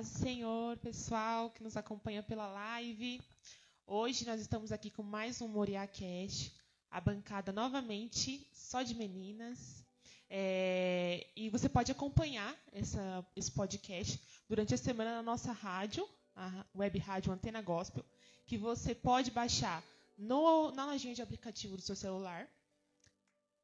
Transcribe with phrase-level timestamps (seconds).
[0.00, 3.20] paz do Senhor, pessoal que nos acompanha pela live.
[3.86, 6.52] Hoje nós estamos aqui com mais um Moriá Cash,
[6.90, 9.84] a bancada novamente só de meninas.
[10.30, 16.64] É, e você pode acompanhar essa, esse podcast durante a semana na nossa rádio, a
[16.74, 18.04] web rádio Antena Gospel,
[18.46, 19.84] que você pode baixar
[20.16, 22.48] no, na lojinha de aplicativo do seu celular.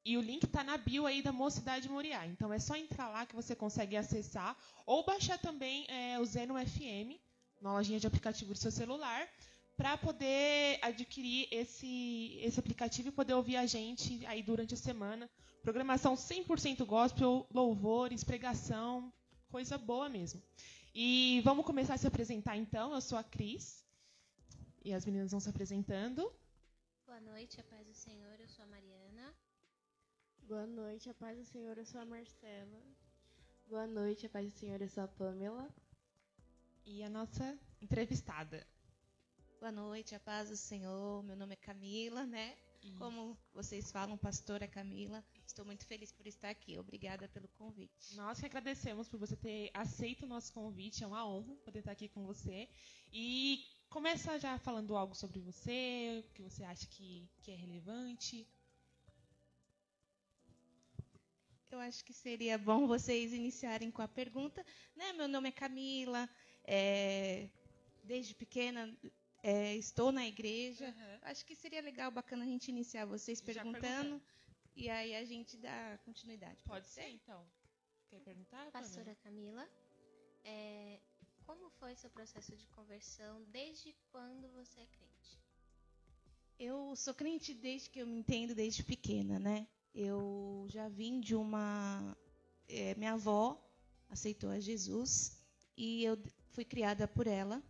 [0.08, 2.24] E o link está na bio aí da Mocidade Moriá.
[2.28, 4.56] Então é só entrar lá que você consegue acessar.
[4.86, 7.18] Ou baixar também é, o Zeno FM
[7.60, 9.28] na lojinha de aplicativo do seu celular
[9.76, 15.28] para poder adquirir esse, esse aplicativo e poder ouvir a gente aí durante a semana.
[15.60, 19.12] Programação 100% gospel, louvores, pregação,
[19.50, 20.40] coisa boa mesmo.
[20.94, 22.94] E vamos começar a se apresentar então.
[22.94, 23.84] Eu sou a Cris.
[24.84, 26.32] E as meninas vão se apresentando.
[27.04, 28.38] Boa noite, a paz do Senhor.
[28.38, 28.95] Eu sou a Mariana.
[30.48, 32.80] Boa noite, a paz do Senhor, eu sou a Marcela.
[33.68, 35.68] Boa noite, a paz do Senhor, eu sou a Pamela.
[36.84, 38.64] E a nossa entrevistada.
[39.58, 41.24] Boa noite, a paz do Senhor.
[41.24, 42.56] Meu nome é Camila, né?
[42.96, 45.24] Como vocês falam, pastora Camila.
[45.44, 46.78] Estou muito feliz por estar aqui.
[46.78, 48.14] Obrigada pelo convite.
[48.14, 51.02] Nós que agradecemos por você ter aceito o nosso convite.
[51.02, 52.68] É uma honra poder estar aqui com você.
[53.12, 58.46] E começa já falando algo sobre você, o que você acha que, que é relevante.
[61.76, 64.64] Eu acho que seria bom vocês iniciarem com a pergunta.
[64.96, 65.12] Né?
[65.12, 66.26] Meu nome é Camila.
[66.64, 67.50] É,
[68.02, 68.96] desde pequena
[69.42, 70.86] é, estou na igreja.
[70.86, 71.18] Uhum.
[71.20, 74.22] Acho que seria legal, bacana a gente iniciar vocês perguntando.
[74.74, 76.56] E aí a gente dá continuidade.
[76.64, 77.46] Pode ser, então.
[78.08, 78.70] Quer perguntar?
[78.70, 79.14] Pastora?
[79.16, 79.68] Camila.
[80.44, 80.98] É,
[81.44, 83.44] como foi seu processo de conversão?
[83.50, 85.38] Desde quando você é crente?
[86.58, 89.68] Eu sou crente desde que eu me entendo, desde pequena, né?
[89.98, 92.14] Eu já vim de uma.
[92.68, 93.58] é, minha avó
[94.10, 95.42] aceitou a Jesus
[95.74, 96.18] e eu
[96.52, 97.62] fui criada por ela.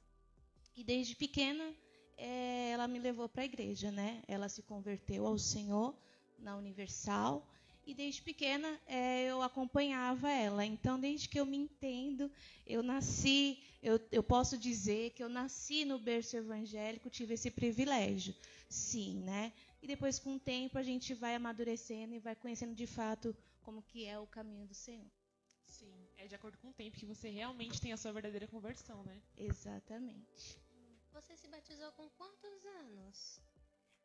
[0.76, 1.72] E desde pequena
[2.16, 4.24] é, ela me levou para a igreja, né?
[4.26, 5.96] Ela se converteu ao Senhor
[6.36, 7.48] na Universal
[7.86, 10.66] e desde pequena é, eu acompanhava ela.
[10.66, 12.28] Então, desde que eu me entendo,
[12.66, 18.34] eu nasci, eu, eu posso dizer que eu nasci no berço evangélico, tive esse privilégio,
[18.68, 19.52] sim, né?
[19.86, 23.32] E depois, com o tempo, a gente vai amadurecendo e vai conhecendo de fato
[23.62, 25.08] como que é o caminho do Senhor.
[25.64, 29.04] Sim, é de acordo com o tempo que você realmente tem a sua verdadeira conversão,
[29.04, 29.22] né?
[29.36, 30.58] Exatamente.
[31.12, 33.40] Você se batizou com quantos anos?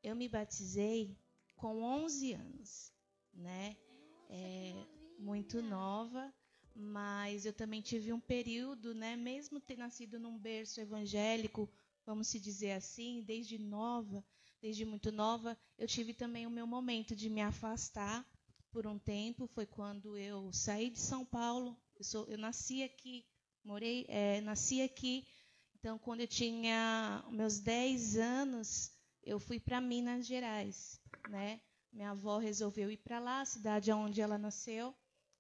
[0.04, 1.18] Eu me batizei
[1.56, 2.94] com 11 anos,
[3.34, 3.76] né?
[3.90, 4.86] Nossa, É,
[5.18, 6.32] muito nova,
[6.76, 11.68] mas eu também tive um período, né, mesmo ter nascido num berço evangélico,
[12.06, 14.24] vamos se dizer assim, desde nova,
[14.62, 18.26] desde muito nova, eu tive também o meu momento de me afastar
[18.72, 23.26] por um tempo, foi quando eu saí de São Paulo, eu, sou, eu nasci aqui,
[23.64, 25.28] morei, é, nasci aqui,
[25.76, 28.92] então quando eu tinha meus 10 anos,
[29.24, 31.60] eu fui para Minas Gerais, né?
[31.92, 34.96] Minha avó resolveu ir para lá, a cidade onde ela nasceu,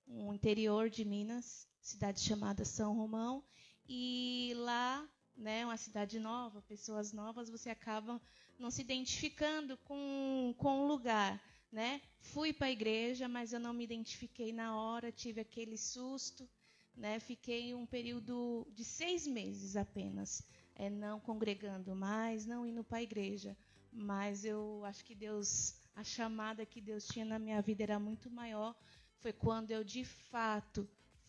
[0.05, 3.43] um interior de Minas, cidade chamada São Romão,
[3.87, 8.21] e lá, né, uma cidade nova, pessoas novas, você acaba
[8.61, 11.41] não se identificando com, com o lugar,
[11.71, 11.99] né?
[12.19, 16.47] Fui para a igreja, mas eu não me identifiquei na hora, tive aquele susto,
[16.95, 17.19] né?
[17.19, 20.43] Fiquei um período de seis meses apenas,
[20.75, 23.57] é, não congregando mais, não indo para a igreja,
[23.91, 28.29] mas eu acho que Deus, a chamada que Deus tinha na minha vida era muito
[28.29, 28.75] maior.
[29.17, 30.87] Foi quando eu de fato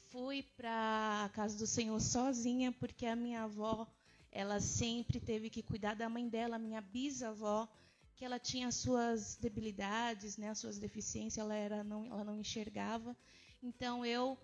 [0.08, 3.86] fui para a casa do Senhor sozinha, porque a minha avó,
[4.32, 7.68] ela sempre teve que cuidar da mãe dela, minha bisavó,
[8.16, 12.40] que ela tinha as suas debilidades, né, as suas deficiências, ela era não, ela não
[12.40, 13.14] enxergava.
[13.62, 14.38] Então eu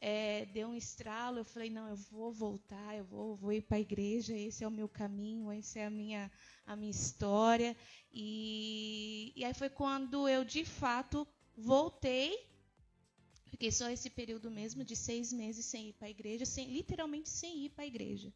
[0.00, 3.76] é, dei um estralo, eu falei não, eu vou voltar, eu vou, vou ir para
[3.76, 6.30] a igreja, esse é o meu caminho, essa é a minha
[6.66, 7.76] a minha história.
[8.10, 12.54] E, e aí foi quando eu de fato voltei
[13.54, 17.28] Fiquei só esse período mesmo de seis meses sem ir para a igreja, sem, literalmente
[17.28, 18.32] sem ir para a igreja.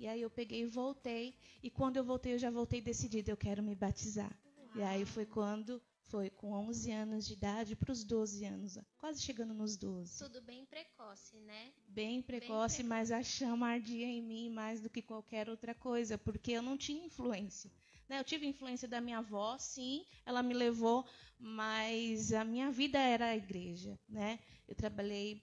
[0.00, 1.34] E aí eu peguei e voltei.
[1.62, 4.34] E quando eu voltei, eu já voltei decidida, eu quero me batizar.
[4.74, 9.20] E aí foi quando, foi com 11 anos de idade para os 12 anos, quase
[9.20, 10.18] chegando nos 12.
[10.18, 11.74] Tudo bem precoce, né?
[11.86, 12.82] Bem precoce, precoce.
[12.82, 16.78] mas a chama ardia em mim mais do que qualquer outra coisa, porque eu não
[16.78, 17.70] tinha influência.
[18.08, 18.18] Né?
[18.18, 21.04] Eu tive influência da minha avó, sim, ela me levou,
[21.38, 24.38] mas a minha vida era a igreja, né?
[24.66, 25.42] Eu trabalhei,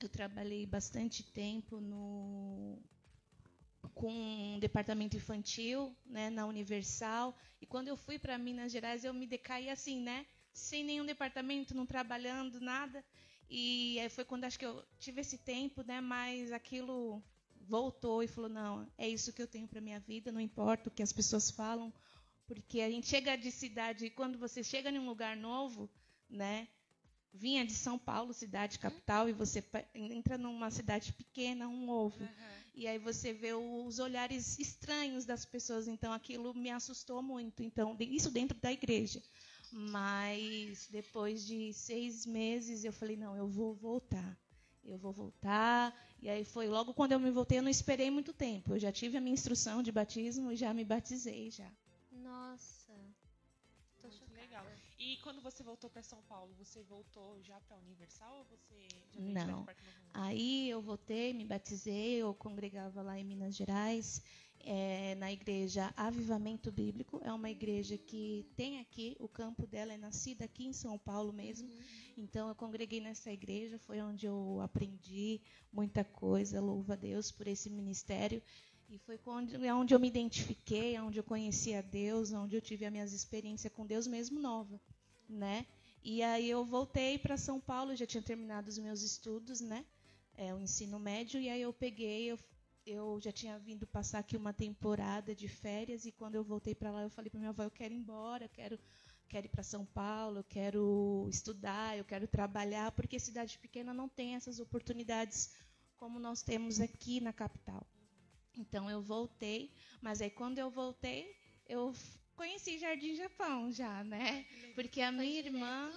[0.00, 2.80] eu trabalhei bastante tempo no
[3.94, 7.36] com um departamento infantil, né, na Universal.
[7.60, 11.74] E quando eu fui para Minas Gerais, eu me decaí assim, né, sem nenhum departamento,
[11.74, 13.04] não trabalhando nada.
[13.48, 17.22] E foi quando acho que eu tive esse tempo, né, mas aquilo
[17.68, 20.92] voltou e falou: não, é isso que eu tenho para minha vida, não importa o
[20.92, 21.92] que as pessoas falam,
[22.46, 25.90] porque a gente chega de cidade, quando você chega em um lugar novo,
[26.28, 26.68] né?
[27.32, 29.62] Vinha de São Paulo, cidade capital, e você
[29.94, 32.22] entra numa cidade pequena, um ovo.
[32.22, 32.65] Uhum.
[32.76, 35.88] E aí você vê os olhares estranhos das pessoas.
[35.88, 37.62] Então aquilo me assustou muito.
[37.62, 39.22] Então, isso dentro da igreja.
[39.72, 44.38] Mas depois de seis meses eu falei, não, eu vou voltar.
[44.84, 45.94] Eu vou voltar.
[46.20, 48.74] E aí foi logo quando eu me voltei, eu não esperei muito tempo.
[48.74, 51.70] Eu já tive a minha instrução de batismo e já me batizei já.
[55.26, 59.20] Quando você voltou para São Paulo, você voltou já para a Universal ou você já
[59.20, 59.64] veio Não.
[59.64, 64.22] Parque Novo Aí eu voltei, me batizei, eu congregava lá em Minas Gerais,
[64.60, 67.20] é, na igreja Avivamento Bíblico.
[67.24, 71.32] É uma igreja que tem aqui, o campo dela é nascida aqui em São Paulo
[71.32, 71.68] mesmo.
[71.68, 71.78] Uhum.
[72.18, 75.40] Então eu congreguei nessa igreja, foi onde eu aprendi
[75.72, 78.40] muita coisa, louva a Deus por esse ministério.
[78.88, 82.54] E foi onde, é onde eu me identifiquei, é onde eu conheci a Deus, onde
[82.54, 84.80] eu tive as minhas experiências com Deus mesmo nova,
[85.28, 85.66] né?
[86.02, 89.84] E aí eu voltei para São Paulo, já tinha terminado os meus estudos, né?
[90.36, 92.38] É, o ensino médio, e aí eu peguei, eu,
[92.86, 96.90] eu já tinha vindo passar aqui uma temporada de férias, e quando eu voltei para
[96.90, 98.78] lá, eu falei para minha avó, eu quero ir embora, eu quero,
[99.28, 104.08] quero ir para São Paulo, eu quero estudar, eu quero trabalhar, porque cidade pequena não
[104.08, 105.50] tem essas oportunidades
[105.96, 107.84] como nós temos aqui na capital.
[108.56, 111.34] Então eu voltei, mas aí quando eu voltei,
[111.66, 111.92] eu
[112.36, 114.44] conheci Jardim Japão já, né?
[114.74, 115.92] Porque a minha irmã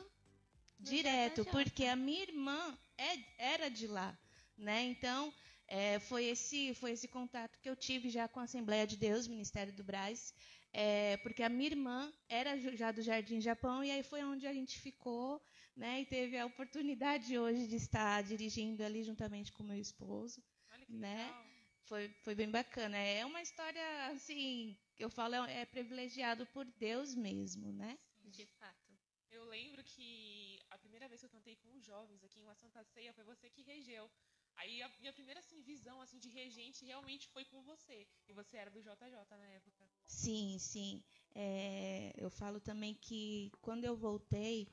[0.80, 4.18] direto, porque a minha irmã é, era de lá,
[4.58, 4.84] né?
[4.84, 5.34] Então
[5.68, 9.28] é, foi esse foi esse contato que eu tive já com a Assembleia de Deus,
[9.28, 10.34] Ministério do Braz,
[10.72, 14.54] é, porque a minha irmã era já do Jardim Japão e aí foi onde a
[14.54, 15.42] gente ficou,
[15.76, 16.02] né?
[16.02, 20.42] E teve a oportunidade hoje de estar dirigindo ali juntamente com meu esposo,
[20.88, 21.26] né?
[21.26, 21.50] Legal
[21.90, 22.96] foi, foi bem bacana.
[22.96, 27.98] É uma história, assim, que eu falo, é, é privilegiado por Deus mesmo, né?
[28.26, 28.94] De fato.
[29.32, 32.56] Eu lembro que a primeira vez que eu cantei com os jovens aqui em uma
[32.56, 34.10] Santa Ceia foi você que regeu.
[34.58, 38.08] Aí a minha primeira assim, visão assim, de regente realmente foi com você.
[38.28, 39.90] E você era do JJ na época.
[40.06, 41.04] Sim, sim.
[41.34, 44.68] É, eu falo também que quando eu voltei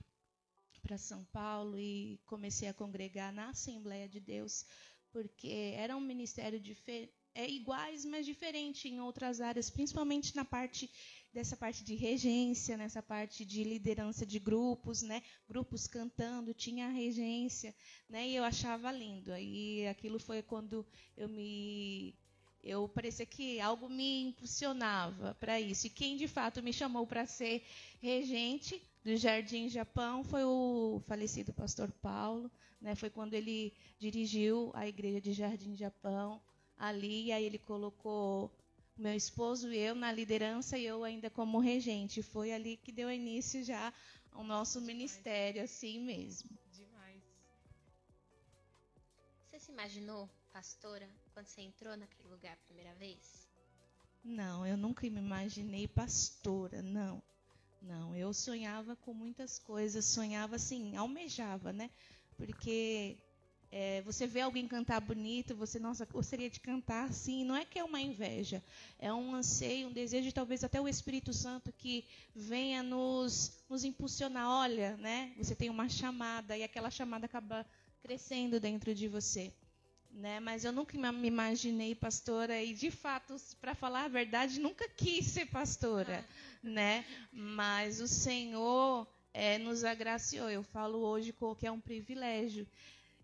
[0.83, 4.65] para São Paulo e comecei a congregar na Assembleia de Deus,
[5.11, 6.61] porque era um ministério
[7.37, 10.91] é iguais, mas diferente em outras áreas, principalmente na parte
[11.35, 15.23] dessa parte de regência, nessa parte de liderança de grupos, né?
[15.47, 17.75] Grupos cantando, tinha a regência,
[18.09, 18.27] né?
[18.27, 19.31] E eu achava lindo.
[19.33, 20.85] Aí aquilo foi quando
[21.15, 22.15] eu me
[22.65, 25.87] eu parecia que algo me impulsionava para isso.
[25.87, 27.63] E quem de fato me chamou para ser
[28.01, 32.51] regente do Jardim Japão foi o falecido pastor Paulo,
[32.81, 32.95] né?
[32.95, 36.41] Foi quando ele dirigiu a igreja de Jardim Japão
[36.79, 38.51] ali, e aí ele colocou
[38.97, 42.23] meu esposo e eu na liderança e eu ainda como regente.
[42.23, 43.93] Foi ali que deu início já
[44.33, 44.87] ao nosso Demais.
[44.87, 46.51] ministério, assim mesmo.
[46.73, 47.23] Demais.
[49.51, 53.47] Você se imaginou, pastora, quando você entrou naquele lugar a primeira vez?
[54.25, 57.23] Não, eu nunca me imaginei pastora, não.
[57.81, 61.91] Não, eu sonhava com muitas coisas, sonhava assim, almejava, né?
[62.37, 63.17] Porque
[63.71, 67.45] é, você vê alguém cantar bonito, você, nossa, gostaria de cantar assim.
[67.45, 68.63] Não é que é uma inveja,
[68.99, 72.05] é um anseio, um desejo, talvez até o Espírito Santo que
[72.35, 74.49] venha nos, nos impulsionar.
[74.49, 75.33] Olha, né?
[75.37, 77.67] Você tem uma chamada e aquela chamada acaba
[78.03, 79.53] crescendo dentro de você.
[80.13, 80.41] Né?
[80.41, 85.27] Mas eu nunca me imaginei pastora e, de fato, para falar a verdade, nunca quis
[85.27, 86.59] ser pastora, ah.
[86.63, 87.05] né?
[87.31, 90.49] Mas o Senhor é, nos agraciou.
[90.49, 92.67] Eu falo hoje que é um privilégio.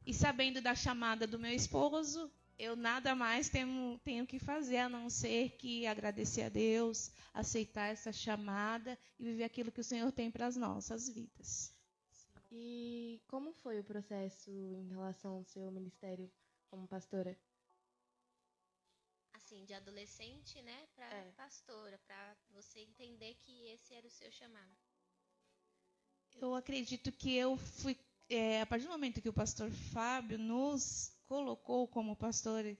[0.04, 4.88] E sabendo da chamada do meu esposo, eu nada mais tenho, tenho que fazer a
[4.88, 10.10] não ser que agradecer a Deus, aceitar essa chamada e viver aquilo que o Senhor
[10.12, 11.74] tem para as nossas vidas.
[12.50, 16.30] E como foi o processo em relação ao seu ministério
[16.68, 17.38] como pastora?
[19.32, 21.32] Assim, de adolescente, né, para é.
[21.32, 24.76] pastora, para você entender que esse era o seu chamado.
[26.34, 27.96] Eu acredito que eu fui,
[28.34, 32.78] é, a partir do momento que o pastor Fábio nos colocou como pastores,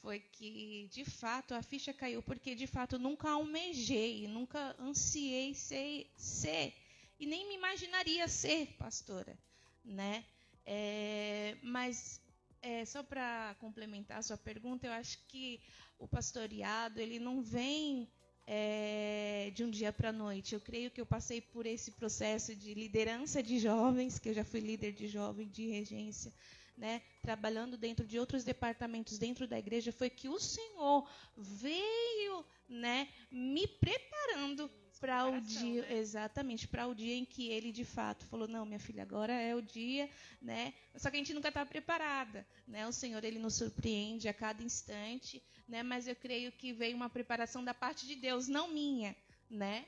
[0.00, 6.10] foi que de fato a ficha caiu, porque de fato nunca almejei, nunca ansiei ser,
[6.16, 6.74] ser
[7.18, 9.36] e nem me imaginaria ser pastora,
[9.84, 10.24] né?
[10.64, 12.20] É, mas
[12.62, 15.60] é, só para complementar a sua pergunta, eu acho que
[15.98, 18.08] o pastoreado ele não vem
[18.50, 20.54] é, de um dia para a noite.
[20.54, 24.42] Eu creio que eu passei por esse processo de liderança de jovens, que eu já
[24.42, 26.32] fui líder de jovem, de regência,
[26.74, 33.08] né, trabalhando dentro de outros departamentos dentro da igreja, foi que o Senhor veio, né,
[33.30, 35.96] me preparando para o dia, né?
[35.96, 39.54] exatamente, para o dia em que ele de fato falou: "Não, minha filha, agora é
[39.54, 40.74] o dia", né?
[40.96, 42.86] Só que a gente nunca está preparada, né?
[42.86, 45.82] O Senhor ele nos surpreende a cada instante, né?
[45.82, 49.14] Mas eu creio que veio uma preparação da parte de Deus, não minha,
[49.50, 49.86] né?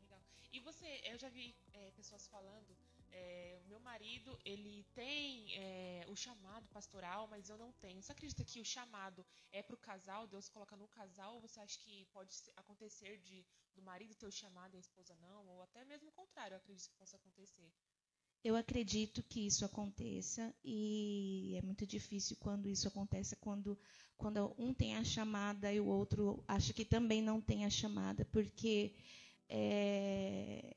[0.00, 0.20] Legal.
[0.52, 2.76] E você, eu já vi é, pessoas falando
[3.12, 8.02] é, o meu marido, ele tem é, o chamado pastoral, mas eu não tenho.
[8.02, 11.60] Você acredita que o chamado é para o casal, Deus coloca no casal, ou você
[11.60, 13.44] acha que pode acontecer de
[13.74, 15.46] do marido ter o chamado e a esposa não?
[15.48, 17.70] Ou até mesmo o contrário, eu acredito que possa acontecer.
[18.44, 23.78] Eu acredito que isso aconteça e é muito difícil quando isso acontece, quando,
[24.16, 28.24] quando um tem a chamada e o outro acha que também não tem a chamada,
[28.26, 28.94] porque
[29.48, 30.76] é,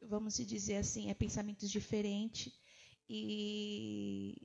[0.00, 2.52] vamos dizer assim, é pensamentos diferentes
[3.08, 4.36] e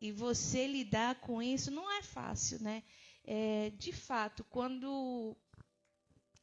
[0.00, 2.82] e você lidar com isso não é fácil, né?
[3.24, 5.36] É, de fato, quando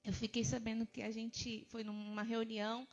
[0.05, 2.87] eu fiquei sabendo que a gente foi numa reunião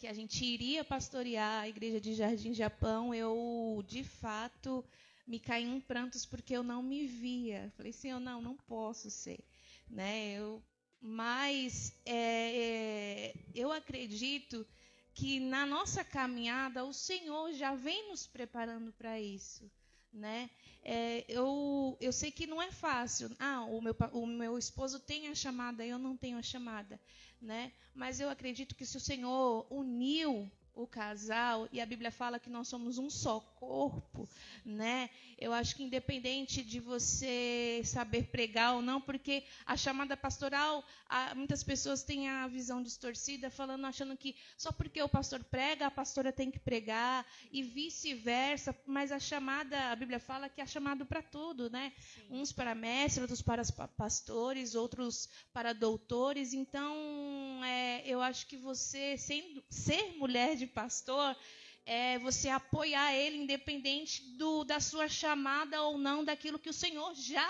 [0.00, 4.82] que a gente iria pastorear a igreja de Jardim Japão, eu de fato
[5.26, 7.70] me caí em prantos porque eu não me via.
[7.76, 9.44] Falei, Senhor, não, não posso ser,
[9.90, 10.32] né?
[10.32, 10.62] Eu
[11.02, 14.66] mas é, é, eu acredito
[15.14, 19.70] que na nossa caminhada o Senhor já vem nos preparando para isso.
[20.12, 20.50] Né?
[20.82, 23.30] É, eu, eu sei que não é fácil.
[23.38, 27.00] Ah, o meu, o meu esposo tem a chamada, eu não tenho a chamada.
[27.40, 27.72] Né?
[27.94, 32.48] Mas eu acredito que se o Senhor uniu o casal, e a Bíblia fala que
[32.48, 34.28] nós somos um só corpo,
[34.70, 35.10] né?
[35.38, 40.84] Eu acho que independente de você saber pregar ou não, porque a chamada pastoral,
[41.34, 45.90] muitas pessoas têm a visão distorcida, falando, achando que só porque o pastor prega, a
[45.90, 51.06] pastora tem que pregar, e vice-versa, mas a chamada, a Bíblia fala que é chamado
[51.06, 51.92] para tudo, né?
[52.14, 52.26] Sim.
[52.30, 59.16] Uns para mestres, outros para pastores, outros para doutores, então é, eu acho que você,
[59.16, 61.36] sendo, ser mulher de pastor,
[61.86, 67.14] é você apoiar ele, independente do, da sua chamada ou não, daquilo que o Senhor
[67.14, 67.48] já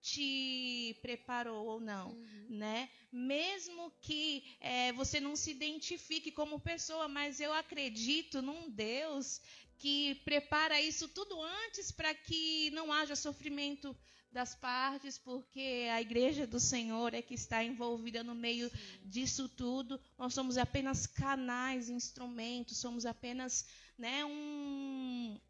[0.00, 2.46] te preparou ou não, uhum.
[2.48, 2.88] né?
[3.10, 9.40] Mesmo que é, você não se identifique como pessoa, mas eu acredito num Deus
[9.78, 13.96] que prepara isso tudo antes para que não haja sofrimento
[14.36, 18.70] das partes, porque a igreja do Senhor é que está envolvida no meio
[19.02, 19.98] disso tudo.
[20.18, 23.66] Nós somos apenas canais, instrumentos, somos apenas
[23.96, 25.40] né, um,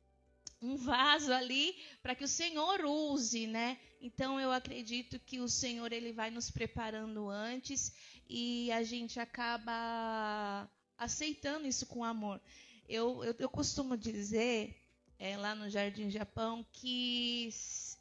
[0.62, 3.76] um vaso ali para que o Senhor use, né?
[4.00, 7.92] Então eu acredito que o Senhor ele vai nos preparando antes
[8.28, 12.40] e a gente acaba aceitando isso com amor.
[12.88, 14.80] Eu, eu, eu costumo dizer
[15.18, 17.48] é, lá no Jardim Japão que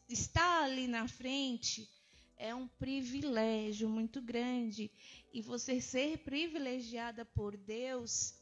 [0.07, 1.89] estar ali na frente
[2.37, 4.91] é um privilégio muito grande.
[5.33, 8.33] E você ser privilegiada por Deus,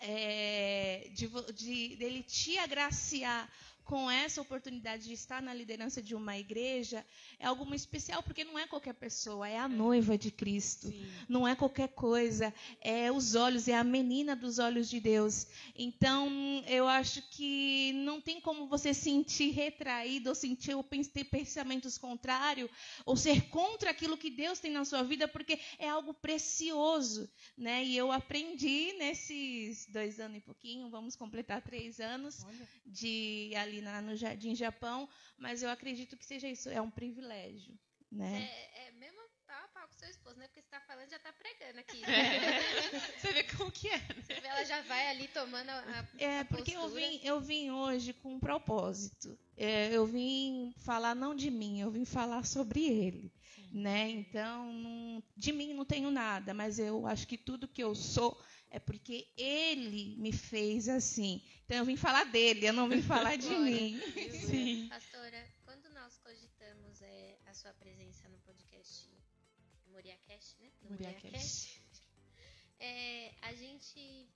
[0.00, 3.50] é, de, de, dele te agraciar
[3.84, 7.04] com essa oportunidade de estar na liderança de uma igreja
[7.38, 10.88] é algo especial, porque não é qualquer pessoa, é a noiva de Cristo.
[10.88, 11.06] Sim.
[11.28, 15.46] Não é qualquer coisa, é os olhos, é a menina dos olhos de Deus.
[15.74, 16.28] Então,
[16.66, 22.70] eu acho que não tem como você sentir retraído ou sentir ou ter pensamentos contrários
[23.04, 27.84] ou ser contra aquilo que Deus tem na sua vida, porque é algo precioso, né?
[27.84, 32.68] E eu aprendi nesses dois anos e pouquinho, vamos completar três anos Olha.
[32.86, 36.90] de ali ali na, no Jardim Japão, mas eu acredito que seja isso, é um
[36.90, 37.76] privilégio.
[38.10, 38.48] Né?
[38.76, 40.46] É, é mesmo pau a pau com seu esposo, né?
[40.46, 42.04] Porque você está falando já está pregando aqui.
[42.04, 43.00] É.
[43.18, 43.98] você vê como que é.
[43.98, 44.22] Né?
[44.22, 46.08] Você vê, ela já vai ali tomando a.
[46.18, 49.36] É, a porque eu vim, eu vim hoje com um propósito.
[49.56, 53.32] É, eu vim falar não de mim, eu vim falar sobre ele.
[53.54, 53.68] Sim.
[53.72, 54.10] Né?
[54.10, 58.40] Então, não, de mim não tenho nada, mas eu acho que tudo que eu sou
[58.70, 61.42] é porque ele me fez assim.
[61.64, 64.00] Então eu vim falar dele, eu não vim falar de mim.
[64.46, 64.88] Sim.
[64.88, 69.08] Pastora, quando nós cogitamos é, a sua presença no podcast
[69.86, 70.70] MoriaCast, né?
[70.82, 71.80] No MoriaCast.
[72.80, 74.28] É, a gente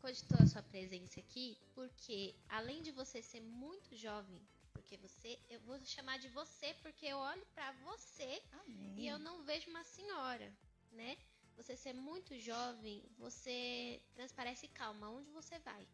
[0.00, 4.40] cogitou a sua presença aqui porque, além de você ser muito jovem,
[4.72, 8.94] porque você, eu vou chamar de você porque eu olho para você Amém.
[8.96, 10.52] e eu não vejo uma senhora,
[10.92, 11.16] né?
[11.56, 15.86] Você ser muito jovem, você transparece calma onde você vai.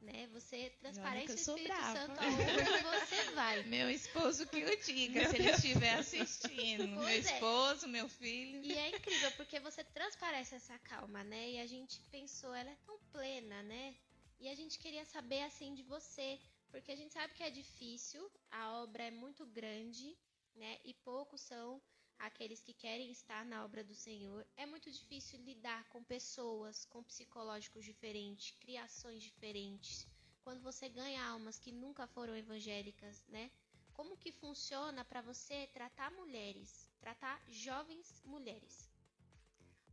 [0.00, 0.26] Né?
[0.28, 1.98] Você transparece o Espírito brava.
[1.98, 3.62] Santo aonde você vai.
[3.66, 6.94] Meu esposo que o diga, meu se ele estiver assistindo.
[6.94, 7.18] Pois meu é.
[7.18, 8.62] esposo, meu filho.
[8.62, 11.50] E é incrível, porque você transparece essa calma, né?
[11.52, 13.96] E a gente pensou, ela é tão plena, né?
[14.38, 16.38] E a gente queria saber assim de você,
[16.70, 20.16] porque a gente sabe que é difícil, a obra é muito grande,
[20.54, 20.78] né?
[20.84, 21.80] E poucos são
[22.18, 24.46] aqueles que querem estar na obra do Senhor.
[24.56, 30.06] É muito difícil lidar com pessoas com psicológicos diferentes, criações diferentes.
[30.42, 33.50] Quando você ganha almas que nunca foram evangélicas, né?
[33.92, 38.90] Como que funciona para você tratar mulheres, tratar jovens mulheres?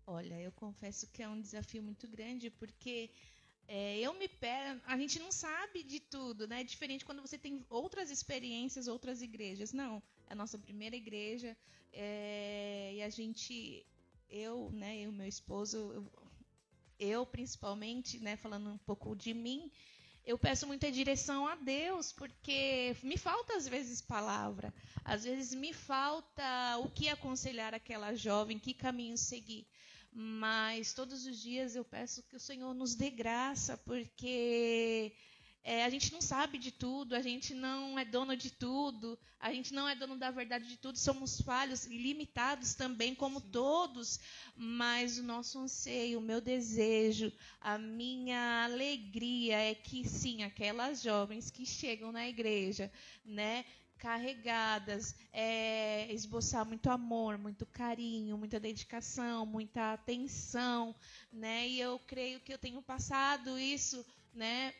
[0.05, 3.09] Olha, eu confesso que é um desafio muito grande, porque
[3.67, 4.81] é, eu me pego.
[4.85, 6.61] A gente não sabe de tudo, né?
[6.61, 9.71] É diferente quando você tem outras experiências, outras igrejas.
[9.71, 11.55] Não, a nossa primeira igreja.
[11.91, 13.85] É, e a gente,
[14.29, 16.11] eu, né, eu, meu esposo, eu,
[16.99, 19.71] eu principalmente, né, falando um pouco de mim,
[20.25, 24.73] eu peço muita direção a Deus, porque me falta às vezes palavra,
[25.03, 29.67] às vezes me falta o que aconselhar aquela jovem, que caminho seguir.
[30.11, 35.13] Mas todos os dias eu peço que o Senhor nos dê graça, porque
[35.63, 39.53] é, a gente não sabe de tudo, a gente não é dono de tudo, a
[39.53, 44.19] gente não é dono da verdade de tudo, somos falhos e limitados também, como todos.
[44.57, 51.49] Mas o nosso anseio, o meu desejo, a minha alegria é que sim, aquelas jovens
[51.49, 52.91] que chegam na igreja,
[53.23, 53.63] né,
[53.97, 60.93] carregadas, é, esboçar muito amor, muito carinho, muita dedicação, muita atenção,
[61.31, 61.69] né?
[61.69, 64.73] E eu creio que eu tenho passado isso, né,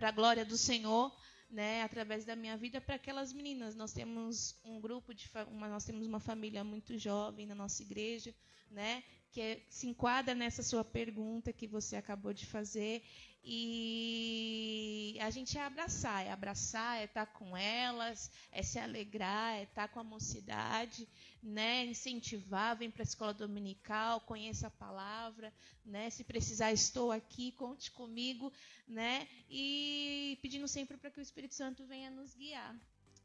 [0.00, 1.14] para a glória do Senhor,
[1.50, 3.74] né, através da minha vida para aquelas meninas.
[3.74, 8.34] Nós temos um grupo de uma, nós temos uma família muito jovem na nossa igreja,
[8.70, 13.04] né, que é, se enquadra nessa sua pergunta que você acabou de fazer
[13.44, 19.56] e a gente é abraçar, é abraçar, é estar tá com elas, é se alegrar,
[19.56, 21.06] é estar tá com a mocidade,
[21.42, 21.86] né?
[21.86, 25.52] Incentivar, vem para a escola dominical, conheça a palavra,
[25.84, 26.10] né?
[26.10, 28.52] Se precisar, estou aqui, conte comigo,
[28.86, 29.26] né?
[29.48, 32.78] E pedindo sempre para que o Espírito Santo venha nos guiar.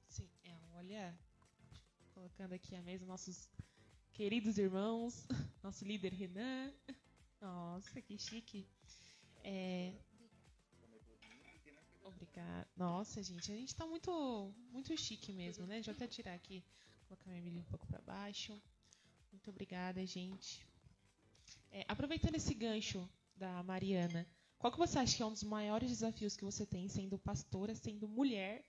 [0.08, 1.18] Sim, é, olha,
[2.14, 3.50] colocando aqui a mesa nossos
[4.14, 5.28] queridos irmãos,
[5.62, 6.72] nosso líder Renan.
[7.42, 8.66] Nossa, que chique.
[9.44, 9.94] É...
[12.04, 12.68] Obrigada.
[12.78, 15.76] Nossa, gente, a gente tá muito, muito chique mesmo, né?
[15.76, 16.64] Deixa eu até tirar aqui,
[17.08, 18.60] colocar minha Emília um pouco para baixo.
[19.32, 20.66] Muito obrigada, gente.
[21.72, 25.90] É, aproveitando esse gancho da Mariana, qual que você acha que é um dos maiores
[25.90, 28.64] desafios que você tem sendo pastora, sendo mulher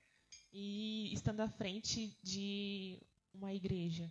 [0.52, 3.00] e estando à frente de
[3.32, 4.10] uma igreja?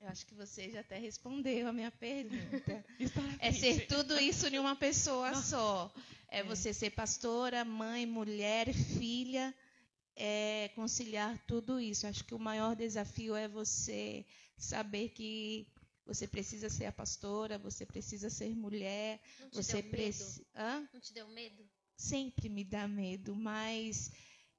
[0.00, 2.84] Eu acho que você já até respondeu a minha pergunta.
[3.40, 5.56] é ser tudo isso em uma pessoa Nossa.
[5.56, 5.94] só.
[6.28, 9.54] É, é, você ser pastora, mãe, mulher, filha,
[10.16, 12.06] é conciliar tudo isso.
[12.06, 14.24] Acho que o maior desafio é você
[14.56, 15.66] saber que
[16.06, 20.44] você precisa ser a pastora, você precisa ser mulher, Não te você precisa.
[20.92, 21.68] Não te deu medo?
[21.96, 24.12] Sempre me dá medo, mas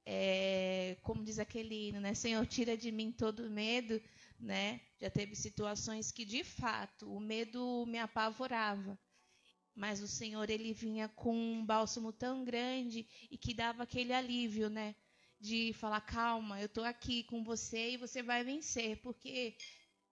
[0.05, 2.13] é, como diz aquele hino, né?
[2.13, 4.01] Senhor, tira de mim todo medo
[4.39, 4.81] né?
[4.99, 8.97] Já teve situações que de fato o medo me apavorava.
[9.73, 14.69] Mas o Senhor ele vinha com um bálsamo tão grande e que dava aquele alívio,
[14.69, 14.95] né?
[15.39, 19.55] De falar calma, eu estou aqui com você e você vai vencer, porque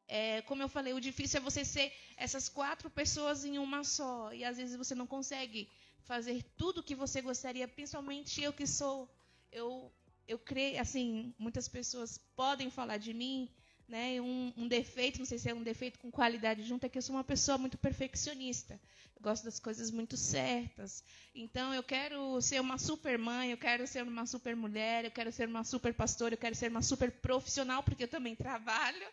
[0.07, 4.33] é, como eu falei, o difícil é você ser essas quatro pessoas em uma só.
[4.33, 5.69] E às vezes você não consegue
[6.03, 9.09] fazer tudo o que você gostaria, principalmente eu que sou.
[9.51, 9.91] Eu
[10.25, 13.49] eu creio assim muitas pessoas podem falar de mim
[13.87, 14.19] né?
[14.21, 17.01] Um, um, defeito, não sei se é um defeito com qualidade junto, é que eu
[17.01, 18.79] sou uma pessoa muito perfeccionista.
[19.15, 21.03] Eu gosto das coisas muito certas.
[21.35, 25.31] Então, eu quero ser uma super mãe, eu quero ser uma super mulher, eu quero
[25.31, 29.07] ser uma super pastora, eu quero ser uma super profissional, porque eu também trabalho.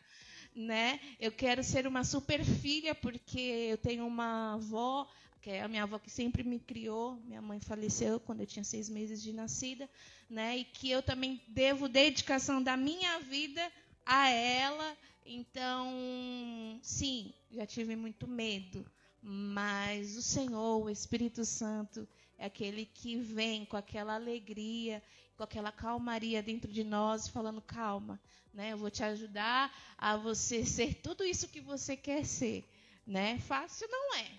[0.55, 0.99] Né?
[1.21, 3.39] Eu quero ser uma super filha, porque
[3.71, 5.09] eu tenho uma avó,
[5.41, 7.17] que é a minha avó que sempre me criou.
[7.25, 9.89] Minha mãe faleceu quando eu tinha seis meses de nascida.
[10.29, 10.59] Né?
[10.59, 13.63] E que eu também devo dedicação da minha vida
[14.05, 14.97] a ela.
[15.25, 18.85] Então, sim, já tive muito medo,
[19.23, 22.09] mas o Senhor, o Espírito Santo,
[22.39, 25.03] é aquele que vem com aquela alegria,
[25.37, 28.21] com aquela calmaria dentro de nós, falando: calma,
[28.53, 28.73] né?
[28.73, 32.65] Eu vou te ajudar a você ser tudo isso que você quer ser,
[33.07, 33.39] né?
[33.41, 34.31] Fácil não é.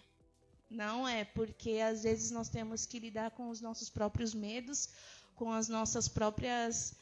[0.69, 4.89] Não é, porque às vezes nós temos que lidar com os nossos próprios medos,
[5.36, 6.95] com as nossas próprias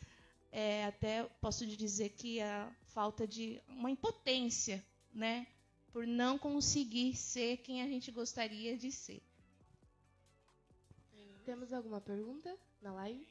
[0.52, 4.84] é, até posso dizer que a falta de uma impotência,
[5.14, 5.48] né,
[5.92, 9.22] por não conseguir ser quem a gente gostaria de ser.
[11.46, 13.28] Temos alguma pergunta na live?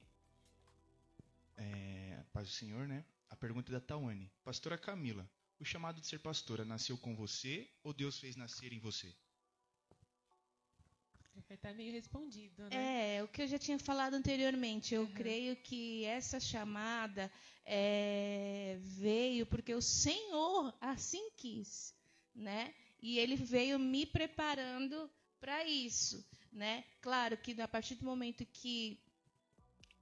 [1.56, 3.04] É, paz do Senhor, né?
[3.30, 4.30] A pergunta é da Tawane.
[4.42, 5.28] Pastora Camila,
[5.60, 9.14] o chamado de ser pastora nasceu com você ou Deus fez nascer em você?
[11.50, 13.16] Até meio respondido, né?
[13.16, 14.94] É, o que eu já tinha falado anteriormente.
[14.94, 15.12] Eu uhum.
[15.14, 17.30] creio que essa chamada
[17.64, 21.94] é, veio porque o Senhor assim quis,
[22.34, 22.74] né?
[23.00, 26.84] E Ele veio me preparando para isso, né?
[27.00, 28.98] Claro que a partir do momento que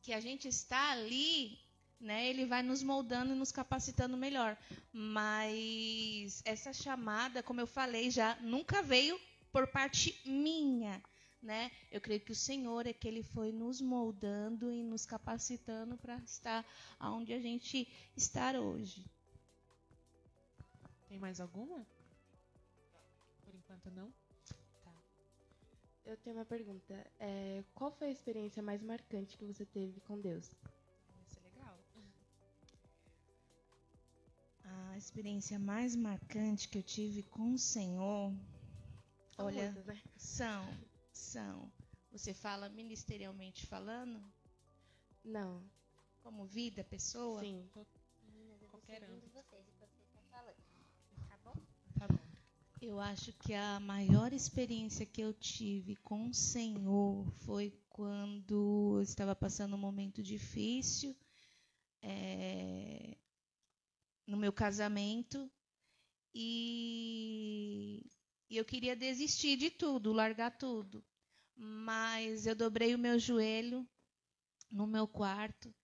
[0.02, 1.58] que a gente está ali,
[2.00, 2.28] né?
[2.28, 4.56] Ele vai nos moldando e nos capacitando melhor.
[4.92, 9.20] Mas essa chamada, como eu falei já, nunca veio
[9.50, 11.02] por parte minha,
[11.46, 11.70] né?
[11.90, 16.16] Eu creio que o Senhor é que ele foi nos moldando e nos capacitando para
[16.18, 16.66] estar
[17.00, 19.06] onde a gente está hoje.
[21.08, 21.86] Tem mais alguma?
[23.44, 24.12] Por enquanto não.
[24.82, 24.92] Tá.
[26.04, 27.06] Eu tenho uma pergunta.
[27.20, 30.50] É, qual foi a experiência mais marcante que você teve com Deus?
[31.26, 31.78] Isso é legal.
[34.64, 38.34] A experiência mais marcante que eu tive com o Senhor,
[39.36, 40.02] São olha, muitas, né?
[40.16, 41.72] são são.
[42.12, 44.22] Você fala ministerialmente falando?
[45.24, 45.62] Não.
[46.22, 47.40] Como vida, pessoa?
[47.40, 47.68] Sim.
[48.22, 50.56] Meninas, eu Qualquer tô seguindo vocês e vocês estão falando.
[51.28, 51.54] Tá bom?
[51.98, 52.18] Tá bom.
[52.80, 59.02] Eu acho que a maior experiência que eu tive com o Senhor foi quando eu
[59.02, 61.16] estava passando um momento difícil
[62.02, 63.16] é,
[64.26, 65.50] no meu casamento
[66.34, 68.04] e
[68.48, 71.04] e eu queria desistir de tudo, largar tudo.
[71.56, 73.88] Mas eu dobrei o meu joelho
[74.70, 75.74] no meu quarto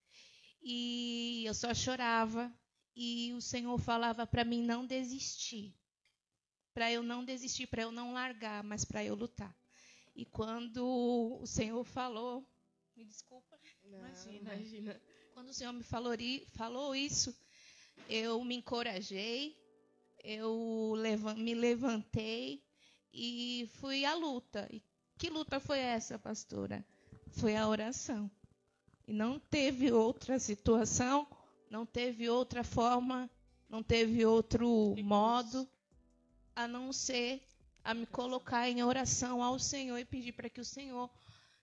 [0.61, 2.53] e eu só chorava.
[2.95, 5.75] E o Senhor falava para mim não desistir.
[6.75, 9.57] Para eu não desistir, para eu não largar, mas para eu lutar.
[10.15, 10.87] E quando
[11.41, 12.47] o Senhor falou,
[12.95, 13.59] me desculpa.
[13.85, 14.55] Não, imagina.
[14.55, 15.03] imagina.
[15.33, 16.15] Quando o Senhor me falou,
[16.55, 17.35] falou isso,
[18.09, 19.57] eu me encorajei,
[20.23, 20.95] eu
[21.37, 22.63] me levantei
[23.13, 24.69] e fui à luta.
[24.71, 24.83] E
[25.19, 26.85] que luta foi essa, pastora?
[27.33, 28.31] Foi a oração.
[29.07, 31.27] E não teve outra situação,
[31.71, 33.31] não teve outra forma,
[33.69, 35.69] não teve outro modo
[36.55, 37.43] a não ser
[37.85, 41.11] a me colocar em oração ao Senhor e pedir para que o Senhor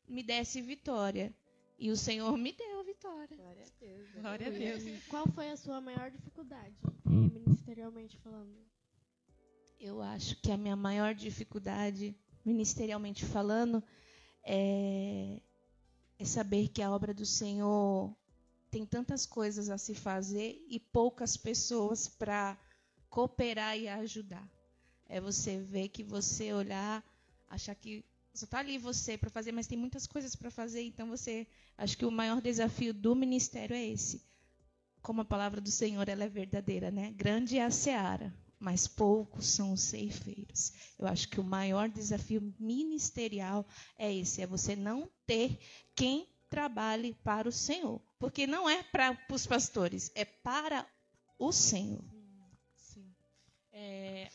[0.07, 1.33] me desse vitória.
[1.79, 3.37] E o Senhor me deu vitória.
[3.37, 4.11] Glória a Deus.
[4.11, 4.83] Glória a Deus.
[5.07, 8.53] Qual foi a sua maior dificuldade, é, ministerialmente falando?
[9.79, 12.13] Eu acho que a minha maior dificuldade,
[12.43, 13.81] ministerialmente falando,
[14.43, 15.41] é,
[16.19, 18.13] é saber que a obra do Senhor
[18.69, 22.59] tem tantas coisas a se fazer e poucas pessoas para
[23.09, 24.45] cooperar e ajudar.
[25.07, 27.01] É você ver que você olhar,
[27.49, 28.03] achar que
[28.39, 30.81] só está ali você para fazer, mas tem muitas coisas para fazer.
[30.83, 31.45] Então você,
[31.77, 34.23] acho que o maior desafio do ministério é esse.
[35.01, 37.11] Como a palavra do Senhor ela é verdadeira, né?
[37.11, 40.71] Grande é a seara, mas poucos são os ceifeiros.
[40.97, 45.59] Eu acho que o maior desafio ministerial é esse, é você não ter
[45.93, 50.87] quem trabalhe para o Senhor, porque não é para os pastores, é para
[51.37, 52.03] o Senhor.
[52.75, 53.13] Sim.
[53.71, 54.29] É,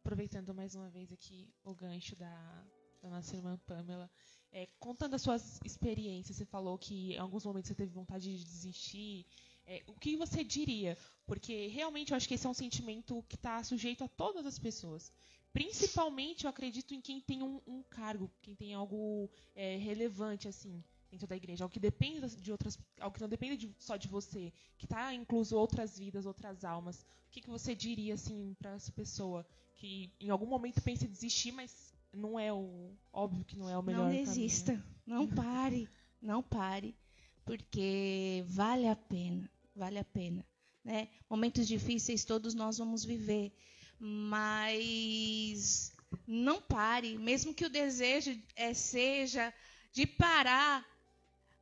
[0.00, 2.64] aproveitando mais uma vez aqui o gancho da
[3.00, 4.10] da nossa irmã Pamela.
[4.52, 8.44] É, contando as suas experiências, você falou que em alguns momentos você teve vontade de
[8.44, 9.24] desistir.
[9.66, 10.98] É, o que você diria?
[11.26, 14.58] Porque realmente eu acho que esse é um sentimento que está sujeito a todas as
[14.58, 15.12] pessoas.
[15.52, 20.82] Principalmente eu acredito em quem tem um, um cargo, quem tem algo é, relevante assim
[21.10, 24.06] dentro da igreja, algo que depende de outras, algo que não depende de, só de
[24.06, 27.02] você, que está incluso outras vidas, outras almas.
[27.28, 31.10] O que, que você diria assim para essa pessoa que em algum momento pensa em
[31.10, 34.04] desistir, mas não é o óbvio que não é o melhor.
[34.04, 34.86] Não desista, caminho.
[35.06, 35.88] não pare,
[36.20, 36.96] não pare,
[37.44, 40.44] porque vale a pena, vale a pena,
[40.84, 41.08] né?
[41.28, 43.52] Momentos difíceis todos nós vamos viver,
[43.98, 45.92] mas
[46.26, 49.52] não pare, mesmo que o desejo é, seja
[49.92, 50.86] de parar,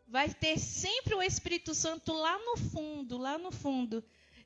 [0.06, 4.02] vai ter sempre o Espírito Santo lá no fundo, lá no fundo,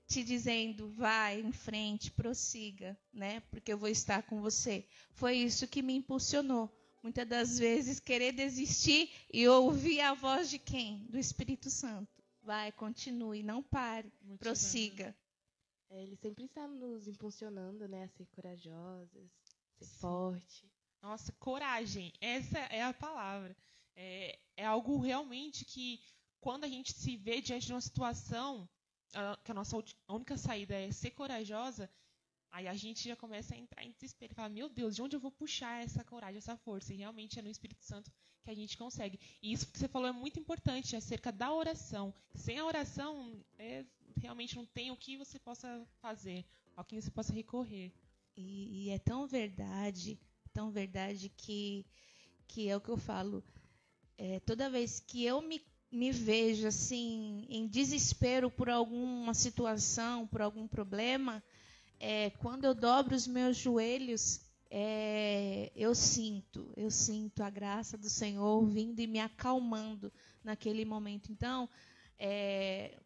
[0.07, 3.41] te dizendo, vai em frente, prossiga, né?
[3.51, 4.87] Porque eu vou estar com você.
[5.13, 6.71] Foi isso que me impulsionou.
[7.03, 10.99] Muitas das vezes querer desistir e ouvir a voz de quem?
[11.07, 12.23] Do Espírito Santo.
[12.43, 15.17] Vai, continue, não pare, Muito prossiga.
[15.91, 19.31] É, ele sempre está nos impulsionando, né, a ser corajosas,
[19.79, 19.99] ser Sim.
[19.99, 20.73] forte.
[21.03, 23.57] Nossa, coragem, essa é a palavra.
[23.97, 26.01] É, é algo realmente que,
[26.41, 28.69] quando a gente se vê diante de uma situação
[29.45, 29.77] que a nossa
[30.09, 31.91] única saída é ser corajosa,
[32.51, 34.35] aí a gente já começa a entrar em desespero.
[34.35, 36.93] Fala, meu Deus, de onde eu vou puxar essa coragem, essa força?
[36.93, 38.11] E realmente é no Espírito Santo
[38.43, 39.19] que a gente consegue.
[39.41, 42.13] E isso que você falou é muito importante, acerca da oração.
[42.35, 43.85] Sem a oração, é,
[44.17, 46.45] realmente não tem o que você possa fazer,
[46.77, 47.93] ao que você possa recorrer.
[48.37, 50.19] E, e é tão verdade,
[50.53, 51.87] tão verdade que
[52.53, 53.43] que é o que eu falo.
[54.19, 60.41] É, toda vez que eu me, me vejo assim em desespero por alguma situação, por
[60.41, 61.43] algum problema,
[62.01, 68.09] é, quando eu dobro os meus joelhos, é, eu sinto, eu sinto a graça do
[68.09, 70.11] Senhor vindo e me acalmando
[70.43, 71.31] naquele momento.
[71.31, 71.69] Então,
[72.19, 72.99] é,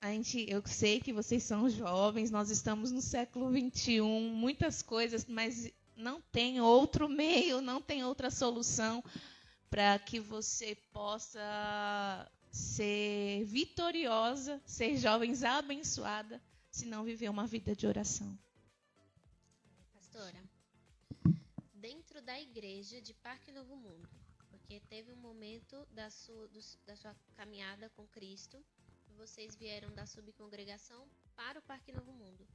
[0.00, 5.26] a gente, eu sei que vocês são jovens, nós estamos no século 21, muitas coisas,
[5.26, 9.04] mas não tem outro meio, não tem outra solução
[9.70, 17.86] para que você possa ser vitoriosa, ser jovens abençoada, se não viver uma vida de
[17.86, 18.38] oração.
[19.94, 20.42] Pastora,
[21.74, 24.08] dentro da igreja de Parque Novo Mundo,
[24.50, 28.62] porque teve um momento da sua, do, da sua caminhada com Cristo
[29.20, 31.06] vocês vieram da subcongregação
[31.36, 32.48] para o Parque Novo Mundo.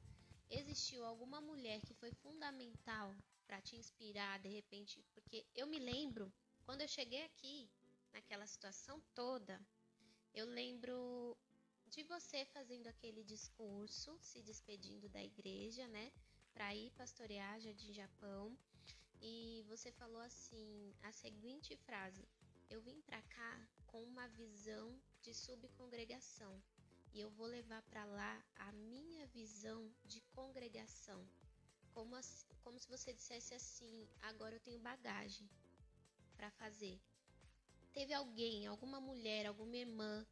[0.49, 4.99] Existiu alguma mulher que foi fundamental para te inspirar de repente?
[5.13, 6.33] Porque eu me lembro,
[6.65, 7.69] quando eu cheguei aqui,
[8.11, 9.61] naquela situação toda,
[10.33, 11.37] eu lembro
[11.87, 16.11] de você fazendo aquele discurso, se despedindo da igreja, né,
[16.53, 18.57] para ir pastorear Jardim Japão,
[19.21, 22.27] e você falou assim, a seguinte frase:
[22.69, 26.61] eu vim para cá com uma visão de subcongregação
[27.13, 31.25] e eu vou levar para lá a minha visão de congregação.
[31.93, 35.49] Como, assim, como se você dissesse assim: agora eu tenho bagagem
[36.35, 36.99] para fazer.
[37.93, 40.25] Teve alguém, alguma mulher, alguma irmã,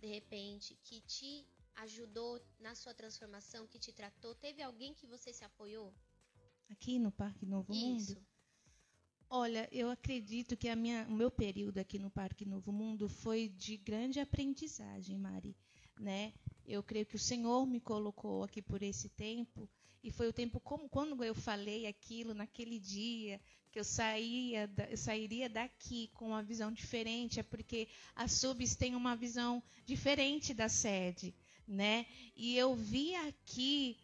[0.00, 1.46] de repente, que te
[1.76, 4.34] ajudou na sua transformação, que te tratou?
[4.34, 5.92] Teve alguém que você se apoiou?
[6.68, 8.14] Aqui no Parque Novo Isso.
[8.14, 8.26] Mundo?
[9.28, 13.76] Olha, eu acredito que minha, o meu período aqui no Parque Novo Mundo foi de
[13.76, 15.56] grande aprendizagem, Mari.
[15.98, 16.32] Né?
[16.66, 19.68] Eu creio que o Senhor me colocou aqui por esse tempo
[20.02, 24.96] e foi o tempo como quando eu falei aquilo naquele dia que eu saía, eu
[24.96, 27.86] sairia daqui com uma visão diferente, é porque
[28.16, 31.32] as subs têm uma visão diferente da sede,
[31.68, 32.04] né?
[32.34, 33.96] E eu vi aqui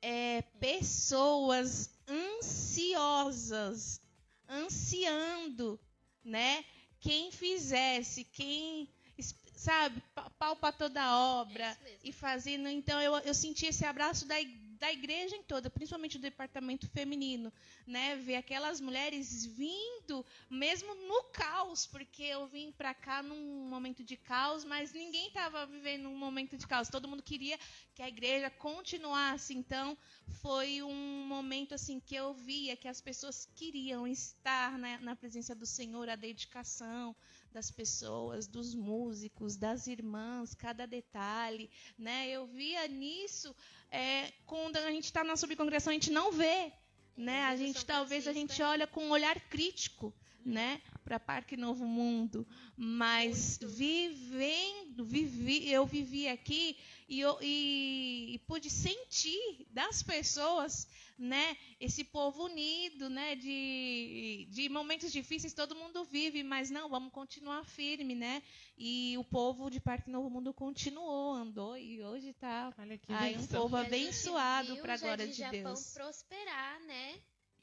[0.00, 4.00] é, pessoas ansiosas
[4.48, 5.78] ansiando,
[6.24, 6.64] né?
[6.98, 8.88] Quem fizesse, quem,
[9.54, 10.02] sabe,
[10.38, 12.68] pau para toda a obra é e fazendo.
[12.68, 16.88] Então eu, eu senti esse abraço da igreja da igreja em toda, principalmente do departamento
[16.88, 17.52] feminino,
[17.86, 18.16] né?
[18.16, 24.16] Ver aquelas mulheres vindo, mesmo no caos, porque eu vim para cá num momento de
[24.16, 26.88] caos, mas ninguém estava vivendo um momento de caos.
[26.88, 27.58] Todo mundo queria
[27.94, 29.52] que a igreja continuasse.
[29.52, 29.96] Então,
[30.40, 35.54] foi um momento assim que eu via que as pessoas queriam estar né, na presença
[35.54, 37.14] do Senhor, a dedicação
[37.52, 42.28] das pessoas, dos músicos, das irmãs, cada detalhe, né?
[42.28, 43.54] Eu via nisso
[43.90, 46.72] é, quando a gente está na subcongregação a gente não vê,
[47.16, 47.44] né?
[47.44, 50.80] A gente talvez a gente olha com um olhar crítico, né?
[51.04, 56.76] Para Parque Novo Mundo, mas vivendo, vivi, eu vivi aqui
[57.08, 64.68] e, eu, e, e, pude sentir das pessoas, né, esse povo unido, né, de, de
[64.68, 68.42] momentos difíceis todo mundo vive, mas não, vamos continuar firme, né,
[68.78, 72.72] e o povo de Parque Novo Mundo continuou, andou e hoje está
[73.08, 75.92] aí um povo abençoado para a glória de Japão Deus.
[75.92, 77.18] prosperar, né,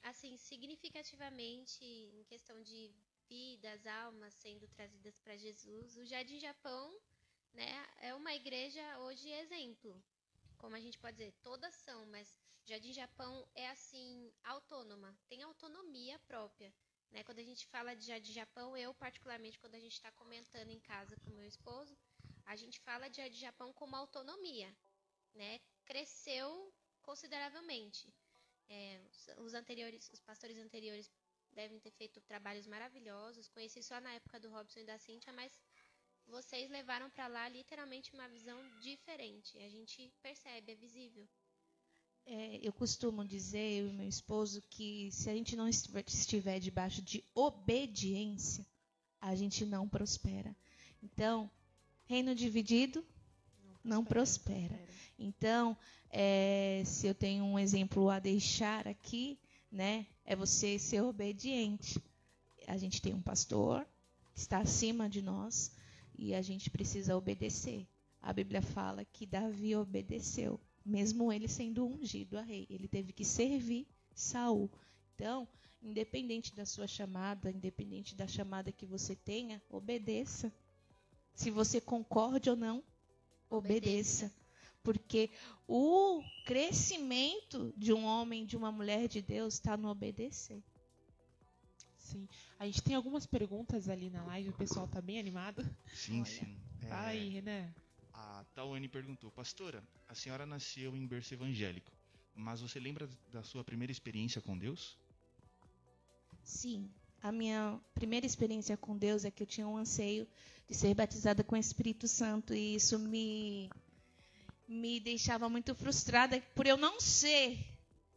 [0.09, 2.91] assim significativamente em questão de
[3.27, 5.97] vidas, almas sendo trazidas para Jesus.
[5.97, 6.97] O Jardim Japão
[7.53, 10.01] né, é uma igreja hoje exemplo.
[10.57, 16.17] Como a gente pode dizer, todas são, mas Jardim Japão é assim, autônoma, tem autonomia
[16.19, 16.73] própria.
[17.11, 17.23] Né?
[17.23, 20.79] Quando a gente fala de Jardim Japão, eu particularmente, quando a gente está comentando em
[20.79, 21.97] casa com meu esposo,
[22.45, 24.75] a gente fala de Jardim Japão como autonomia.
[25.33, 25.59] Né?
[25.85, 28.13] Cresceu consideravelmente.
[28.69, 28.99] É,
[29.37, 31.09] os, anteriores, os pastores anteriores
[31.51, 33.47] devem ter feito trabalhos maravilhosos.
[33.49, 35.51] Conheci só na época do Robson e da Cíntia, mas
[36.27, 39.57] vocês levaram para lá literalmente uma visão diferente.
[39.59, 41.27] A gente percebe, é visível.
[42.25, 47.01] É, eu costumo dizer, eu e meu esposo, que se a gente não estiver debaixo
[47.01, 48.65] de obediência,
[49.21, 50.53] a gente não prospera.
[51.01, 51.49] Então,
[52.05, 53.05] reino dividido
[53.83, 54.79] não, prospera.
[55.17, 55.77] Então,
[56.09, 59.39] é, se eu tenho um exemplo a deixar aqui,
[59.71, 62.01] né, é você ser obediente.
[62.67, 63.87] A gente tem um pastor
[64.33, 65.71] que está acima de nós,
[66.17, 67.87] e a gente precisa obedecer.
[68.21, 72.65] A Bíblia fala que Davi obedeceu, mesmo ele sendo ungido a rei.
[72.69, 74.69] Ele teve que servir Saul.
[75.13, 75.47] Então,
[75.81, 80.51] independente da sua chamada, independente da chamada que você tenha, obedeça.
[81.35, 82.83] Se você concorde ou não,
[83.49, 84.31] obedeça.
[84.83, 85.29] Porque
[85.67, 90.63] o crescimento de um homem, de uma mulher de Deus, está no obedecer.
[91.97, 92.27] Sim.
[92.57, 95.61] A gente tem algumas perguntas ali na live, o pessoal tá bem animado.
[95.93, 96.25] Sim, Olha.
[96.25, 96.57] sim.
[96.83, 97.69] É, aí, Renan.
[98.13, 101.91] A Tawane perguntou, pastora, a senhora nasceu em berço evangélico,
[102.33, 104.97] mas você lembra da sua primeira experiência com Deus?
[106.43, 106.89] Sim,
[107.21, 110.27] a minha primeira experiência com Deus é que eu tinha um anseio
[110.67, 113.69] de ser batizada com o Espírito Santo e isso me
[114.67, 117.57] me deixava muito frustrada por eu não ser,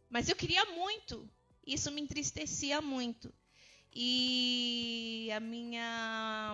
[0.09, 1.29] mas eu queria muito.
[1.65, 3.33] Isso me entristecia muito.
[3.93, 6.53] E a minha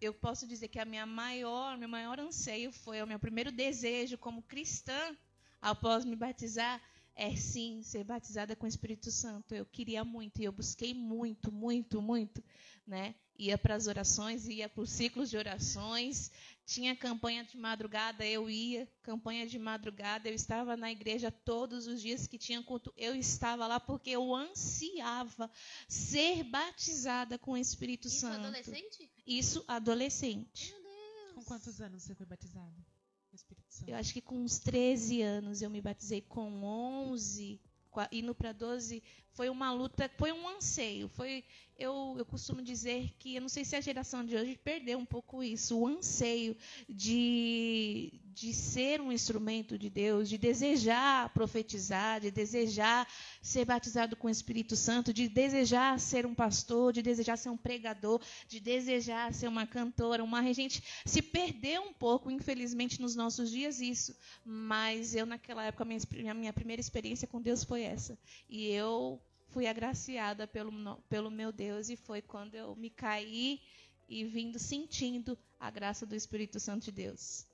[0.00, 4.18] eu posso dizer que a minha maior, meu maior anseio foi o meu primeiro desejo
[4.18, 5.16] como cristã
[5.60, 6.80] após me batizar
[7.16, 9.54] é sim ser batizada com o Espírito Santo.
[9.54, 12.44] Eu queria muito e eu busquei muito, muito, muito,
[12.86, 13.14] né?
[13.38, 16.30] Ia para as orações, ia para os ciclos de orações,
[16.64, 22.00] tinha campanha de madrugada, eu ia, campanha de madrugada, eu estava na igreja todos os
[22.00, 25.50] dias que tinha culto, eu estava lá porque eu ansiava
[25.88, 28.46] ser batizada com o Espírito Isso Santo.
[28.46, 29.10] adolescente?
[29.26, 30.72] Isso adolescente.
[30.72, 31.32] Meu Deus.
[31.34, 32.95] Com quantos anos você foi batizado?
[33.36, 33.56] Santo?
[33.86, 38.52] Eu acho que com uns 13 anos eu me batizei com 11, qua- indo para
[38.52, 41.44] 12, foi uma luta, foi um anseio, foi
[41.78, 45.04] eu, eu costumo dizer que eu não sei se a geração de hoje perdeu um
[45.06, 46.56] pouco isso, o anseio
[46.88, 53.08] de, de ser um instrumento de Deus, de desejar profetizar, de desejar
[53.40, 57.56] ser batizado com o Espírito Santo, de desejar ser um pastor, de desejar ser um
[57.56, 60.82] pregador, de desejar ser uma cantora, uma regente.
[61.06, 64.14] Se perdeu um pouco, infelizmente, nos nossos dias isso.
[64.44, 68.18] Mas eu, naquela época, a minha, a minha primeira experiência com Deus foi essa.
[68.50, 69.18] E eu
[69.48, 70.70] fui agraciada pelo,
[71.08, 73.62] pelo meu Deus, e foi quando eu me caí
[74.06, 77.45] e vindo sentindo a graça do Espírito Santo de Deus.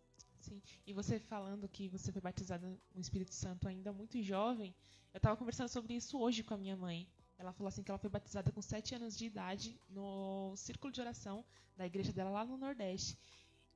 [0.42, 0.61] Sim.
[0.85, 4.74] E você falando que você foi batizada no Espírito Santo ainda muito jovem,
[5.14, 7.09] eu estava conversando sobre isso hoje com a minha mãe.
[7.38, 11.00] Ela falou assim que ela foi batizada com sete anos de idade no círculo de
[11.00, 11.44] oração
[11.76, 13.16] da igreja dela lá no Nordeste.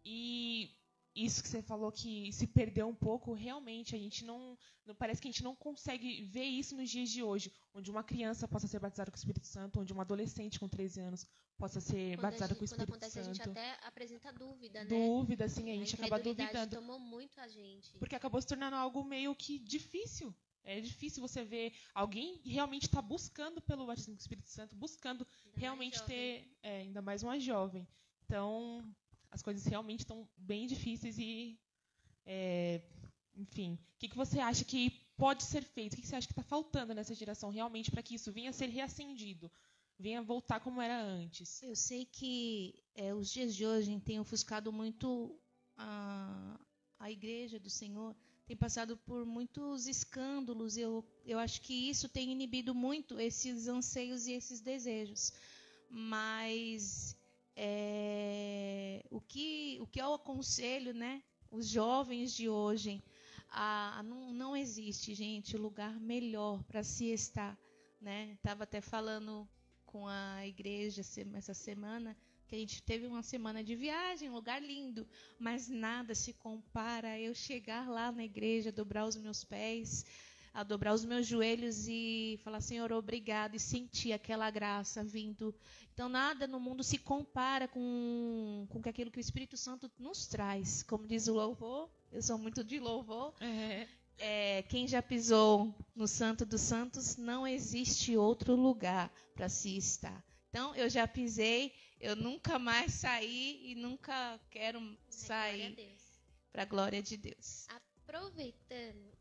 [0.05, 0.71] E
[1.17, 4.57] isso que você falou que se perdeu um pouco, realmente a gente não,
[4.99, 8.47] parece que a gente não consegue ver isso nos dias de hoje, onde uma criança
[8.47, 11.27] possa ser batizada com o Espírito Santo, onde um adolescente com 13 anos
[11.57, 13.35] possa ser Quando, a batizado gente- com o quando Espírito acontece, a Santo.
[13.35, 14.89] gente até apresenta dúvida, né?
[14.91, 16.77] Dúvida, assim, a gente acaba incredulidade duvidando.
[16.77, 17.97] tomou muito a gente.
[17.99, 20.35] Porque acabou se tornando algo meio que difícil.
[20.63, 25.25] É difícil você ver alguém realmente estar buscando pelo batismo com o Espírito Santo, buscando
[25.45, 27.87] Ainda realmente ter, é, ainda mais uma jovem.
[28.25, 28.85] Então,
[29.37, 31.59] as coisas realmente estão bem difíceis e,
[32.25, 32.83] é,
[33.35, 35.93] enfim, o que, que você acha que pode ser feito?
[35.93, 38.51] O que, que você acha que está faltando nessa geração realmente para que isso venha
[38.51, 39.51] a ser reacendido,
[39.99, 41.63] venha voltar como era antes?
[41.63, 45.39] Eu sei que é, os dias de hoje têm ofuscado muito
[45.77, 46.59] a,
[46.99, 50.79] a igreja do Senhor, tem passado por muitos escândalos.
[50.79, 55.33] Eu, eu acho que isso tem inibido muito esses anseios e esses desejos.
[55.91, 57.17] Mas
[57.57, 61.23] é, o, que, o que eu aconselho, né?
[61.51, 63.03] Os jovens de hoje,
[63.49, 67.59] a, a não, não existe, gente, lugar melhor para se estar.
[68.01, 68.33] Né?
[68.35, 69.49] Estava até falando
[69.87, 71.01] com a igreja
[71.35, 72.15] essa semana,
[72.47, 77.09] que a gente teve uma semana de viagem, um lugar lindo, mas nada se compara
[77.09, 80.05] a eu chegar lá na igreja, dobrar os meus pés,
[80.57, 85.55] a dobrar os meus joelhos e falar, Senhor, obrigado, e sentir aquela graça vindo.
[85.93, 90.83] Então, nada no mundo se compara com, com aquilo que o Espírito Santo nos traz.
[90.83, 96.09] Como diz o louvor, eu sou muito de louvor, É, é, quem já pisou no
[96.09, 100.25] Santo dos Santos, não existe outro lugar para se estar.
[100.49, 105.77] Então, eu já pisei, eu nunca mais saí e nunca quero sair
[106.51, 107.67] para a glória de Deus.
[108.07, 109.16] Aproveitando.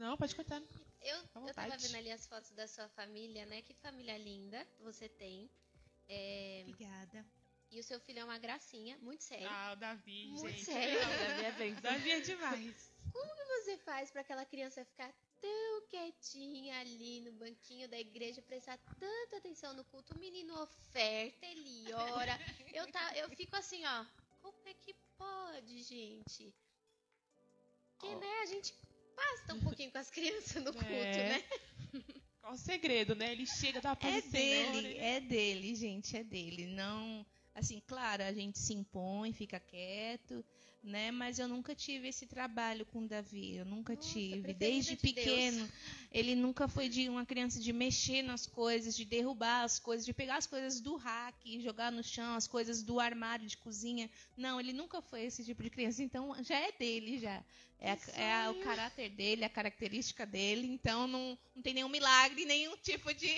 [0.00, 0.62] Não, pode cortar.
[1.02, 3.60] Eu, eu tava vendo ali as fotos da sua família, né?
[3.60, 5.50] Que família linda você tem.
[6.08, 7.24] É, Obrigada.
[7.70, 9.46] e o seu filho é uma gracinha, muito sério.
[9.50, 10.64] Ah, o Davi, Muito gente.
[10.64, 10.98] sério.
[11.00, 11.74] Davi é bem.
[11.84, 12.90] Davi é demais.
[13.14, 18.40] O que você faz pra aquela criança ficar tão quietinha ali no banquinho da igreja,
[18.40, 20.14] prestar tanta atenção no culto?
[20.14, 22.38] O menino oferta, ele ora.
[22.72, 24.06] Eu, tá, eu fico assim, ó.
[24.40, 26.54] Como é que pode, gente?
[27.98, 28.74] Porque, né, a gente
[29.20, 31.28] passa um pouquinho com as crianças no culto, É.
[31.28, 31.44] né?
[32.40, 33.32] Qual o segredo, né?
[33.32, 35.16] Ele chega, pra É paz do Senhor, dele, né?
[35.16, 36.66] é dele, gente, é dele.
[36.68, 40.42] Não, assim, claro, a gente se impõe, fica quieto,
[40.82, 41.10] né?
[41.10, 44.40] Mas eu nunca tive esse trabalho com o Davi, eu nunca Nossa, tive.
[44.40, 45.14] preferida Desde de Deus.
[45.14, 45.68] pequeno,
[46.10, 50.14] ele nunca foi de uma criança de mexer nas coisas, de derrubar as coisas, de
[50.14, 54.08] pegar as coisas do rack e jogar no chão, as coisas do armário de cozinha.
[54.34, 57.44] Não, ele nunca foi esse tipo de criança, então já é dele já.
[57.80, 61.72] É, a- Que é a- o caráter dele, a característica dele, então não, não tem
[61.74, 63.32] nenhum milagre, nenhum tipo de,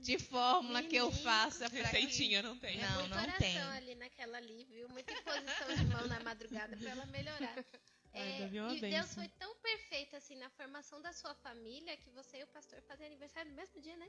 [0.00, 1.96] de fórmula que eu faça pra que...
[1.96, 2.78] Receitinha não tem.
[2.78, 3.58] É Não, muita não oração tem.
[3.58, 4.88] ali naquela ali, viu?
[4.88, 7.64] Muita imposição de mão na madrugada pra ela melhorar.
[8.12, 9.14] É, é e Deus bênção.
[9.14, 13.06] foi tão perfeito assim na formação da sua família que você e o pastor fazem
[13.06, 14.08] aniversário no mesmo dia, né?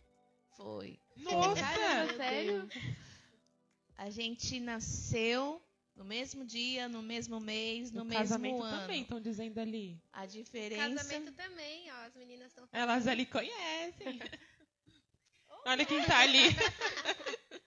[0.57, 0.99] Foi.
[1.17, 1.61] Nossa!
[1.61, 2.69] Caramba, sério?
[3.97, 5.61] A gente nasceu
[5.95, 8.81] no mesmo dia, no mesmo mês, no, No mesmo casamento ano.
[8.81, 9.99] também, estão dizendo ali.
[10.11, 10.89] A diferença.
[10.89, 12.05] Casamento também, ó.
[12.05, 14.19] As meninas estão Elas ali conhecem.
[15.65, 16.39] Olha quem tá ali.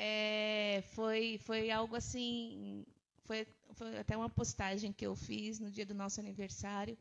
[0.00, 2.86] É, foi, foi algo assim.
[3.24, 6.96] Foi, foi até uma postagem que eu fiz no dia do nosso aniversário.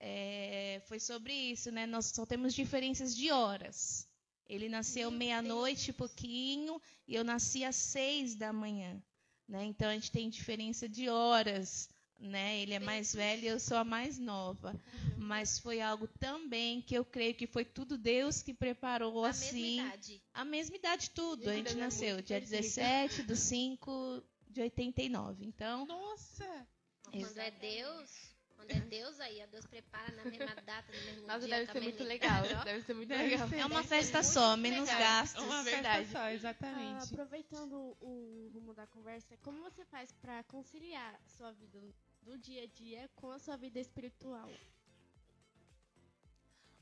[0.00, 1.84] É, foi sobre isso, né?
[1.84, 4.08] Nós só temos diferenças de horas.
[4.48, 9.00] Ele nasceu meia-noite e pouquinho e eu nasci às seis da manhã.
[9.48, 9.64] Né?
[9.64, 11.88] Então a gente tem diferença de horas.
[12.18, 12.60] Né?
[12.60, 14.80] Ele é mais velho e eu sou a mais nova.
[15.18, 19.78] Mas foi algo também que eu creio que foi tudo Deus que preparou a assim.
[19.78, 20.22] mesma idade.
[20.32, 21.50] A mesma idade tudo.
[21.50, 22.62] A Gente, é nasceu dia perfeita.
[22.62, 25.44] 17 do 5 de 89.
[25.44, 26.66] Então, Nossa!
[27.10, 28.31] Quando é Deus,
[28.62, 31.48] quando é Deus aí, ó, Deus prepara na mesma data, no mesmo Nossa, dia.
[31.58, 32.42] deve ser muito no legal.
[32.64, 33.48] Deve ser muito Deve legal.
[33.48, 33.56] ser.
[33.56, 34.98] é uma festa só, menos legal.
[35.00, 35.42] gastos.
[35.44, 36.08] Uma verdade.
[36.10, 37.04] só, Ah, exatamente.
[37.04, 41.80] aproveitando o rumo da conversa, como você faz pra conciliar sua vida
[42.22, 44.48] do dia a dia com a sua vida espiritual?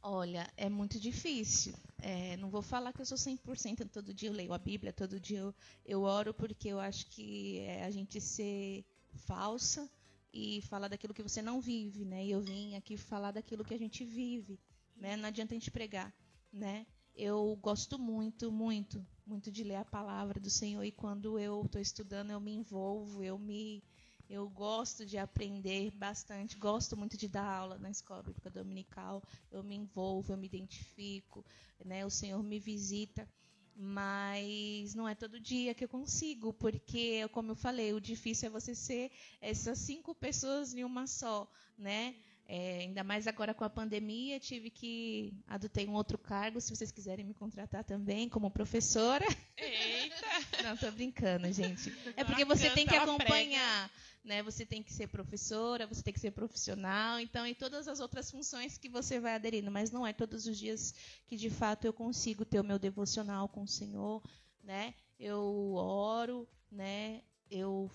[0.03, 1.75] Olha, é muito difícil.
[1.99, 5.21] É, não vou falar que eu sou 100%, todo dia eu leio a Bíblia, todo
[5.21, 5.55] dia eu,
[5.85, 8.85] eu oro, porque eu acho que é a gente ser
[9.27, 9.91] falsa
[10.33, 12.25] e falar daquilo que você não vive, né?
[12.25, 14.59] E eu vim aqui falar daquilo que a gente vive,
[14.97, 15.17] né?
[15.17, 16.15] Não adianta a gente pregar,
[16.53, 16.87] né?
[17.15, 21.81] Eu gosto muito, muito, muito de ler a palavra do Senhor e quando eu estou
[21.81, 23.83] estudando eu me envolvo, eu me
[24.29, 29.61] eu gosto de aprender bastante, gosto muito de dar aula na escola bíblica dominical, eu
[29.61, 31.45] me envolvo, eu me identifico,
[31.85, 32.07] né?
[32.07, 33.29] O Senhor me visita,
[33.77, 38.51] mas não é todo dia que eu consigo, porque, como eu falei, o difícil é
[38.51, 39.11] você ser
[39.41, 42.15] essas cinco pessoas em uma só, né?
[42.53, 46.91] É, ainda mais agora com a pandemia, tive que adotei um outro cargo, se vocês
[46.91, 49.25] quiserem me contratar também como professora.
[49.57, 50.63] Eita!
[50.65, 51.97] Não, tô brincando, gente.
[52.17, 53.89] É porque você tem que acompanhar,
[54.25, 54.43] né?
[54.43, 58.31] Você tem que ser professora, você tem que ser profissional, então e todas as outras
[58.31, 60.95] funções que você vai aderindo, mas não é todos os dias
[61.27, 64.23] que de fato eu consigo ter o meu devocional com o Senhor,
[64.63, 64.95] né?
[65.19, 67.23] Eu oro, né?
[67.51, 67.91] Eu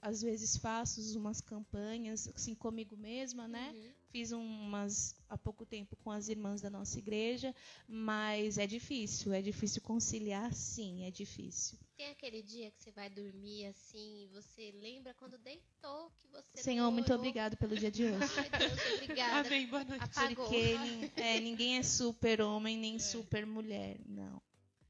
[0.00, 3.72] às vezes faço umas campanhas assim comigo mesma, né?
[3.74, 3.97] Uhum.
[4.10, 7.54] Fiz umas há pouco tempo com as irmãs da nossa igreja,
[7.86, 11.78] mas é difícil, é difícil conciliar, sim, é difícil.
[11.96, 16.62] Tem aquele dia que você vai dormir assim, e você lembra quando deitou que você
[16.62, 18.32] Senhor, muito obrigado pelo dia de hoje.
[18.38, 19.46] Ai, Deus, obrigada.
[19.46, 20.04] Amém, boa noite.
[20.04, 20.44] Apagou.
[20.44, 20.76] Porque
[21.16, 22.98] é, ninguém é super homem nem É.
[22.98, 24.40] super mulher, não.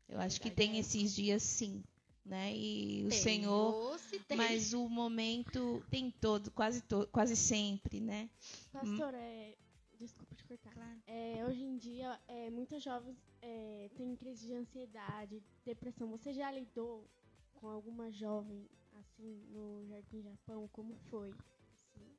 [0.09, 0.79] Eu acho que tem é.
[0.79, 1.83] esses dias sim,
[2.29, 2.55] né?
[2.55, 4.37] E o Tem, Senhor, se tem.
[4.37, 8.29] mas o momento tem todo, quase to, quase sempre, né?
[8.73, 9.55] Pastor, é...
[9.99, 10.99] desculpa te cortar.
[11.07, 16.09] É, hoje em dia, é, muitos jovens é, têm crise de ansiedade, depressão.
[16.09, 17.09] Você já lidou
[17.55, 20.69] com alguma jovem assim no Jardim Japão?
[20.73, 21.31] Como foi?
[21.31, 22.17] Assim,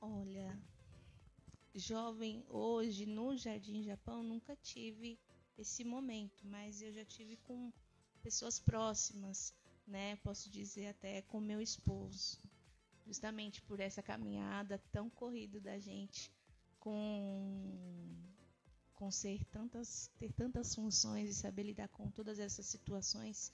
[0.00, 0.58] Olha,
[1.74, 5.18] jovem hoje no Jardim Japão nunca tive
[5.58, 7.72] esse momento, mas eu já tive com
[8.22, 9.52] pessoas próximas,
[9.86, 10.16] né?
[10.16, 12.38] Posso dizer até com meu esposo,
[13.06, 16.30] justamente por essa caminhada tão corrida da gente,
[16.78, 18.16] com
[18.94, 23.52] com ser tantas ter tantas funções e saber lidar com todas essas situações.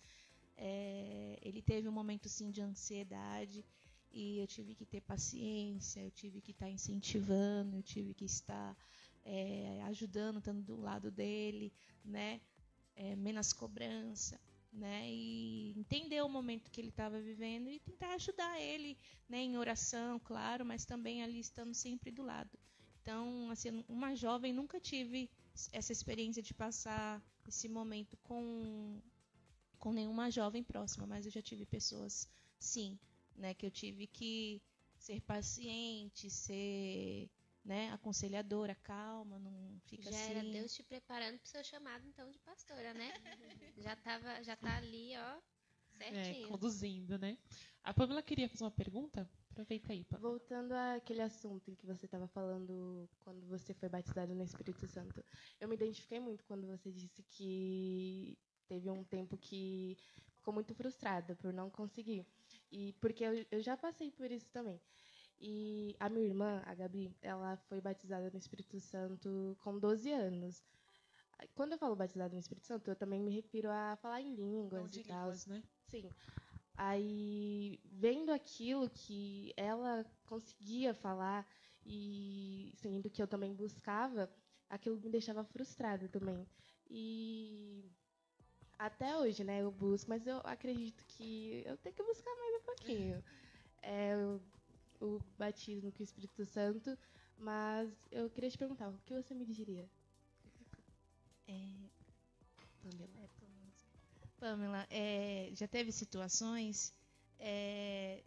[0.56, 3.64] É, ele teve um momento sim de ansiedade
[4.12, 8.76] e eu tive que ter paciência, eu tive que estar incentivando, eu tive que estar
[9.24, 11.72] é, ajudando, estando do lado dele,
[12.04, 12.40] né?
[12.96, 14.40] É, menos cobrança,
[14.72, 15.08] né?
[15.10, 18.96] E entender o momento que ele estava vivendo e tentar ajudar ele,
[19.28, 19.38] né?
[19.38, 22.50] Em oração, claro, mas também ali estando sempre do lado.
[23.02, 25.30] Então, assim, uma jovem nunca tive
[25.72, 29.00] essa experiência de passar esse momento com
[29.78, 32.98] com nenhuma jovem próxima, mas eu já tive pessoas, sim,
[33.36, 34.60] né, que eu tive que
[34.98, 37.30] ser paciente, ser,
[37.64, 40.30] né, aconselhadora, calma, não fica Já assim.
[40.32, 43.12] era Deus te preparando pro seu chamado, então, de pastora, né?
[43.78, 45.40] já, tava, já tá ali, ó,
[45.98, 46.48] É, certinho.
[46.48, 47.36] conduzindo, né?
[47.82, 49.28] A Pamela queria fazer uma pergunta?
[49.50, 50.30] Aproveita aí, Pamela.
[50.30, 55.22] Voltando àquele assunto em que você estava falando quando você foi batizado no Espírito Santo,
[55.60, 58.36] eu me identifiquei muito quando você disse que
[58.68, 59.96] teve um tempo que
[60.36, 62.26] ficou muito frustrada por não conseguir.
[62.70, 64.80] E porque eu, eu já passei por isso também.
[65.40, 70.64] E a minha irmã, a Gabi, ela foi batizada no Espírito Santo com 12 anos.
[71.54, 74.90] Quando eu falo batizado no Espírito Santo, eu também me refiro a falar em línguas
[74.90, 75.26] de e tal.
[75.26, 75.62] línguas, né?
[75.86, 76.10] Sim.
[76.76, 81.46] Aí, vendo aquilo que ela conseguia falar
[81.84, 84.30] e sendo que eu também buscava,
[84.68, 86.46] aquilo me deixava frustrada também.
[86.90, 87.90] E
[88.78, 92.64] até hoje, né, eu busco, mas eu acredito que eu tenho que buscar mais um
[92.64, 93.24] pouquinho.
[93.82, 94.40] É o,
[95.00, 96.96] o batismo com o Espírito Santo,
[97.38, 99.88] mas eu queria te perguntar, o que você me diria?
[101.46, 101.88] É,
[102.82, 103.30] Pamela,
[104.38, 106.92] Pamela é, já teve situações
[107.38, 108.22] é,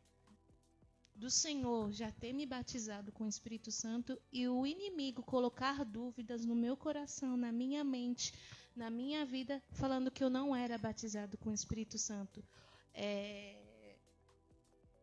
[1.16, 6.46] do Senhor já ter me batizado com o Espírito Santo e o inimigo colocar dúvidas
[6.46, 8.34] no meu coração, na minha mente,
[8.76, 12.44] na minha vida, falando que eu não era batizado com o Espírito Santo.
[12.94, 13.61] É,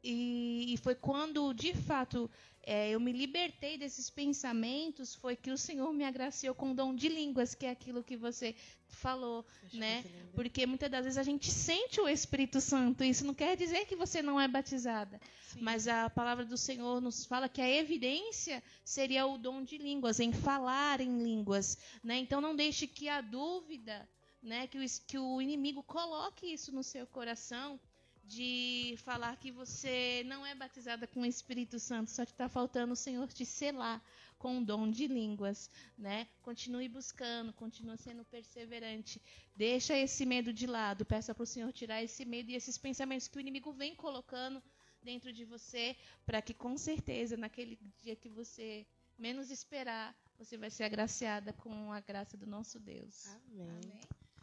[0.03, 2.30] e, e, foi quando, de fato,
[2.62, 6.94] é, eu me libertei desses pensamentos, foi que o Senhor me agraciou com o dom
[6.94, 8.55] de línguas, que é aquilo que você
[8.88, 10.05] falou, né?
[10.34, 13.96] Porque muitas das vezes a gente sente o Espírito Santo, isso não quer dizer que
[13.96, 15.20] você não é batizada.
[15.49, 15.61] Sim.
[15.62, 20.20] Mas a palavra do Senhor nos fala que a evidência seria o dom de línguas,
[20.20, 22.18] em falar em línguas, né?
[22.18, 24.09] Então não deixe que a dúvida,
[24.42, 27.80] né, que o, que o inimigo coloque isso no seu coração,
[28.29, 32.93] de falar que você não é batizada com o Espírito Santo, só que está faltando
[32.93, 34.05] o Senhor te selar
[34.39, 36.29] com o dom de línguas, né?
[36.43, 39.20] Continue buscando, continue sendo perseverante.
[39.57, 43.29] Deixa esse medo de lado, peça para o Senhor tirar esse medo e esses pensamentos
[43.29, 44.62] que o inimigo vem colocando
[45.03, 50.70] dentro de você, para que com certeza naquele dia que você menos esperar, você vai
[50.70, 53.26] ser agraciada com a graça do nosso Deus.
[53.26, 53.68] Amém.
[53.70, 54.01] Amém.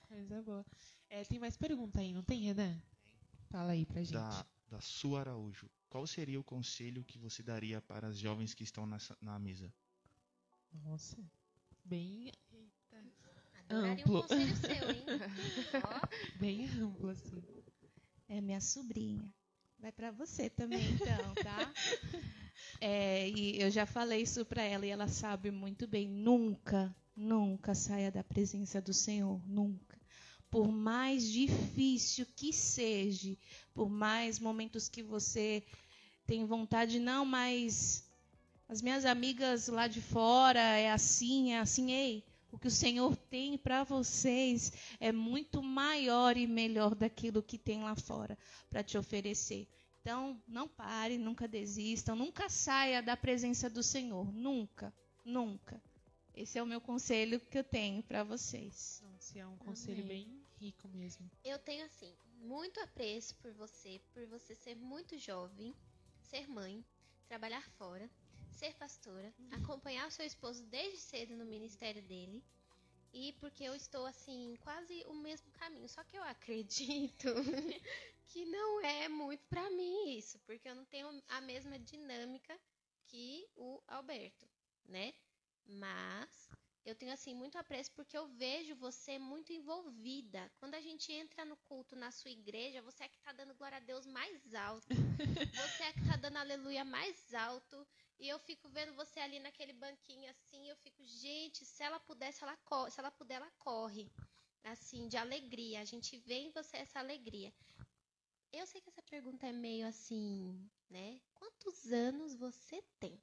[0.10, 0.66] Coisa boa.
[1.08, 2.82] É, tem mais pergunta aí, não tem, Renan?
[3.56, 4.12] Fala aí pra gente.
[4.12, 5.70] Da, da Sua Araújo.
[5.88, 9.74] Qual seria o conselho que você daria para as jovens que estão nessa, na mesa?
[10.84, 11.18] Nossa,
[11.86, 12.34] bem.
[12.52, 13.06] Eita.
[13.70, 14.18] amplo.
[14.18, 15.06] um conselho seu, hein?
[16.38, 17.42] Bem amplo, assim.
[18.28, 19.34] É minha sobrinha.
[19.80, 21.74] Vai para você também, então, tá?
[22.82, 26.10] É, e eu já falei isso para ela e ela sabe muito bem.
[26.10, 29.42] Nunca, nunca saia da presença do Senhor.
[29.48, 29.95] Nunca
[30.56, 33.36] por mais difícil que seja,
[33.74, 35.62] por mais momentos que você
[36.26, 38.10] tem vontade, não, mas
[38.70, 43.18] as minhas amigas lá de fora é assim, é assim, ei, o que o Senhor
[43.18, 48.38] tem para vocês é muito maior e melhor daquilo que tem lá fora
[48.70, 49.68] para te oferecer.
[50.00, 54.94] Então, não pare, nunca desistam, nunca saia da presença do Senhor, nunca,
[55.26, 55.84] nunca.
[56.34, 59.04] Esse é o meu conselho que eu tenho para vocês.
[59.04, 60.24] Nossa, é um conselho Amém.
[60.24, 61.30] bem rico mesmo.
[61.44, 65.76] Eu tenho, assim, muito apreço por você, por você ser muito jovem,
[66.24, 66.84] ser mãe,
[67.28, 68.10] trabalhar fora,
[68.50, 69.50] ser pastora, uhum.
[69.52, 72.44] acompanhar o seu esposo desde cedo no ministério dele.
[73.14, 75.88] E porque eu estou, assim, quase o mesmo caminho.
[75.88, 77.28] Só que eu acredito
[78.28, 82.60] que não é muito para mim isso, porque eu não tenho a mesma dinâmica
[83.06, 84.46] que o Alberto,
[84.86, 85.14] né?
[85.66, 86.50] Mas
[86.86, 90.52] eu tenho assim muito apreço porque eu vejo você muito envolvida.
[90.58, 93.78] Quando a gente entra no culto na sua igreja, você é que está dando glória
[93.78, 94.88] a Deus mais alto.
[95.56, 97.88] você é que está dando aleluia mais alto.
[98.20, 102.44] E eu fico vendo você ali naquele banquinho assim, eu fico, gente, se ela pudesse,
[102.44, 104.12] ela corre, se ela puder, ela corre.
[104.64, 105.82] Assim, de alegria.
[105.82, 107.52] A gente vê em você essa alegria.
[108.54, 111.20] Eu sei que essa pergunta é meio assim, né?
[111.34, 113.20] Quantos anos você tem?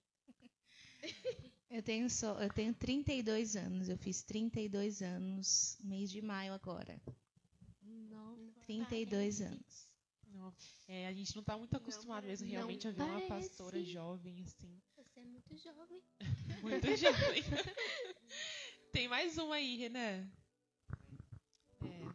[1.73, 3.89] Eu tenho só, eu tenho 32 anos.
[3.89, 7.01] Eu fiz 32 anos mês de maio agora.
[7.83, 9.43] Não, 32 parece.
[9.43, 9.89] anos.
[10.29, 10.55] Não,
[10.87, 13.17] é, a gente não está muito acostumado mesmo realmente a ver parece.
[13.17, 14.79] uma pastora jovem assim.
[14.97, 16.03] Você é muito jovem.
[16.61, 17.43] muito jovem.
[18.93, 20.31] Tem mais uma aí, Renan.
[21.81, 22.13] É.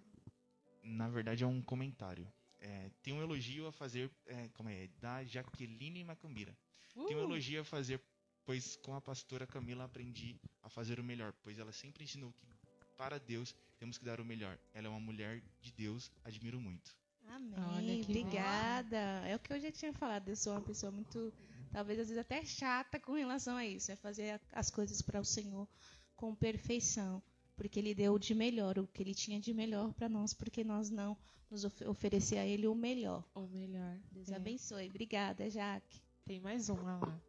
[0.83, 2.31] Na verdade é um comentário.
[2.59, 6.55] É, tem um elogio a fazer, é, como é, da Jaqueline Macambira.
[6.95, 7.05] Uh.
[7.07, 7.23] Tem um uh!
[7.23, 7.99] elogio a fazer
[8.47, 12.47] pois com a pastora Camila aprendi a fazer o melhor, pois ela sempre ensinou que
[12.95, 14.57] para Deus temos que dar o melhor.
[14.73, 16.95] Ela é uma mulher de Deus, admiro muito.
[17.27, 18.01] Amém.
[18.03, 19.19] Obrigada.
[19.21, 19.27] Bom.
[19.27, 20.29] É o que eu já tinha falado.
[20.29, 21.33] Eu sou uma pessoa muito,
[21.73, 23.91] talvez às vezes até chata com relação a isso.
[23.91, 25.67] É fazer as coisas para o Senhor
[26.15, 27.21] com perfeição,
[27.57, 30.89] porque Ele deu de melhor, o que Ele tinha de melhor para nós, porque nós
[30.89, 31.17] não
[31.51, 33.25] nos oferecer a Ele o melhor.
[33.35, 33.99] O melhor.
[34.09, 34.35] Deus é.
[34.37, 34.87] abençoe.
[34.87, 36.01] Obrigada, Jaque.
[36.25, 37.26] Tem mais uma lá.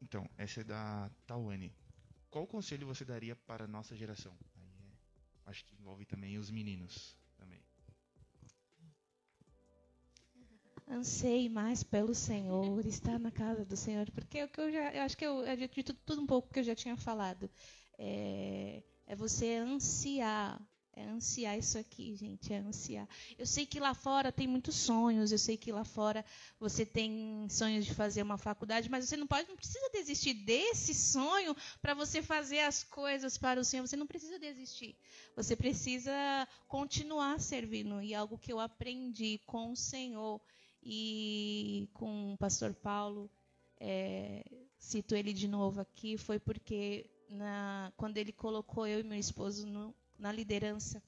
[0.00, 1.74] Então, essa é da Tawane.
[2.30, 4.36] Qual conselho você daria para a nossa geração?
[4.56, 7.62] Aí é, acho que envolve também os meninos também.
[10.88, 15.02] Anseie mais pelo Senhor, estar na casa do Senhor, porque o que eu já, eu
[15.02, 17.50] acho que eu, eu dito tudo um pouco que eu já tinha falado.
[17.98, 20.60] É, É você ansiar
[20.96, 23.06] é ansiar isso aqui, gente, é ansiar.
[23.38, 26.24] Eu sei que lá fora tem muitos sonhos, eu sei que lá fora
[26.58, 30.94] você tem sonhos de fazer uma faculdade, mas você não pode, não precisa desistir desse
[30.94, 33.86] sonho para você fazer as coisas para o Senhor.
[33.86, 34.96] Você não precisa desistir.
[35.36, 38.00] Você precisa continuar servindo.
[38.00, 40.40] E algo que eu aprendi com o Senhor
[40.82, 43.30] e com o pastor Paulo,
[43.78, 44.42] é,
[44.78, 49.66] cito ele de novo aqui, foi porque na, quando ele colocou eu e meu esposo
[49.66, 51.02] no, na liderança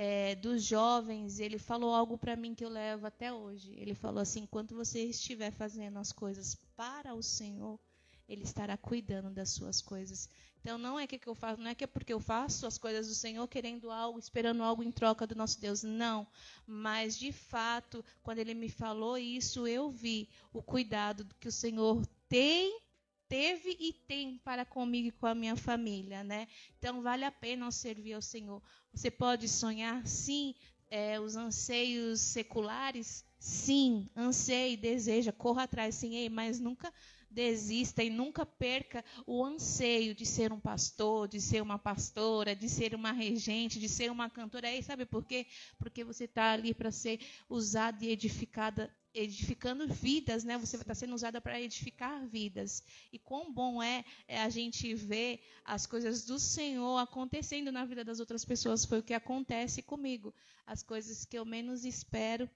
[0.00, 3.74] é, dos jovens, ele falou algo para mim que eu levo até hoje.
[3.76, 7.80] Ele falou assim: enquanto você estiver fazendo as coisas para o Senhor,
[8.28, 10.28] Ele estará cuidando das suas coisas.
[10.60, 13.08] Então não é que, eu faço, não é que é porque eu faço as coisas
[13.08, 15.82] do Senhor querendo algo, esperando algo em troca do nosso Deus.
[15.82, 16.26] Não.
[16.66, 22.06] Mas de fato, quando ele me falou isso, eu vi o cuidado que o Senhor
[22.28, 22.80] tem
[23.28, 26.48] teve e tem para comigo e com a minha família, né?
[26.78, 28.62] Então vale a pena servir ao Senhor.
[28.92, 30.54] Você pode sonhar, sim,
[30.90, 36.92] é, os anseios seculares, sim, anseie, deseja, corra atrás, sim, ei, mas nunca
[37.30, 42.68] desista e nunca perca o anseio de ser um pastor, de ser uma pastora, de
[42.68, 44.72] ser uma regente, de ser uma cantora.
[44.72, 45.46] E sabe por quê?
[45.78, 50.58] Porque você está ali para ser usada e edificada edificando vidas, né?
[50.58, 52.82] Você está sendo usada para edificar vidas.
[53.12, 58.04] E quão bom é, é, a gente ver as coisas do Senhor acontecendo na vida
[58.04, 58.84] das outras pessoas.
[58.84, 60.34] Foi o que acontece comigo.
[60.66, 62.48] As coisas que eu menos espero,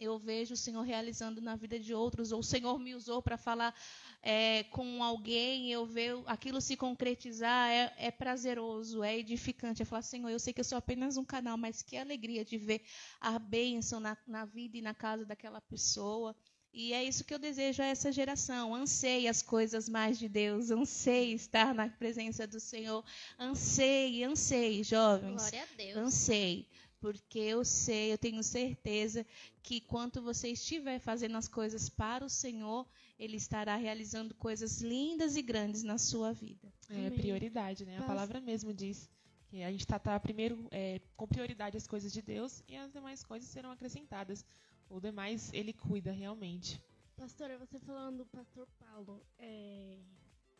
[0.00, 3.36] eu vejo o Senhor realizando na vida de outros, ou o Senhor me usou para
[3.36, 3.74] falar
[4.22, 9.82] é, com alguém, eu ver aquilo se concretizar, é, é, prazeroso, é edificante.
[9.82, 12.56] É falar, Senhor, eu sei que eu sou apenas um canal, mas que alegria de
[12.56, 12.82] ver
[13.20, 16.34] a bênção na, na vida e na casa daquela pessoa.
[16.72, 18.74] E é isso que eu desejo a essa geração.
[18.74, 23.04] Anseie as coisas mais de Deus, anseie estar na presença do Senhor,
[23.38, 25.34] anseie, anseie, jovens.
[25.34, 25.96] Glória a Deus.
[25.96, 26.66] Anseie
[27.00, 29.26] porque eu sei, eu tenho certeza
[29.62, 32.86] que quando você estiver fazendo as coisas para o Senhor,
[33.18, 36.72] Ele estará realizando coisas lindas e grandes na sua vida.
[36.88, 37.10] É Amém.
[37.18, 37.98] prioridade, né?
[37.98, 39.08] A palavra mesmo diz
[39.48, 42.92] que a gente está tá primeiro é, com prioridade as coisas de Deus e as
[42.92, 44.44] demais coisas serão acrescentadas.
[44.88, 46.80] O demais Ele cuida realmente.
[47.16, 49.98] Pastora, você falando do Pastor Paulo, é,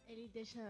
[0.07, 0.61] ele deixa,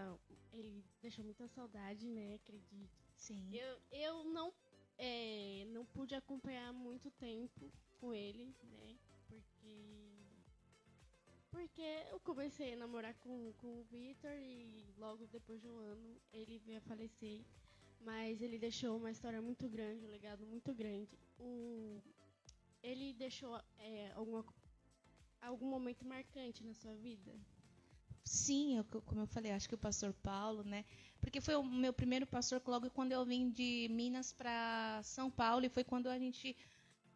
[0.52, 2.34] ele deixa muita saudade, né?
[2.34, 2.90] Acredito.
[3.16, 3.50] Sim.
[3.52, 4.52] Eu, eu não
[5.00, 8.96] é, não pude acompanhar muito tempo com ele, né?
[9.26, 10.10] Porque.
[11.50, 16.20] Porque eu comecei a namorar com, com o Victor e logo depois de um ano
[16.32, 17.40] ele veio a falecer.
[18.02, 21.18] Mas ele deixou uma história muito grande, um legado muito grande.
[21.38, 22.00] O,
[22.82, 24.44] ele deixou é, alguma,
[25.40, 27.32] algum momento marcante na sua vida?
[28.24, 30.84] Sim, eu, como eu falei, acho que o pastor Paulo, né?
[31.20, 35.64] Porque foi o meu primeiro pastor logo quando eu vim de Minas para São Paulo
[35.66, 36.56] e foi quando a gente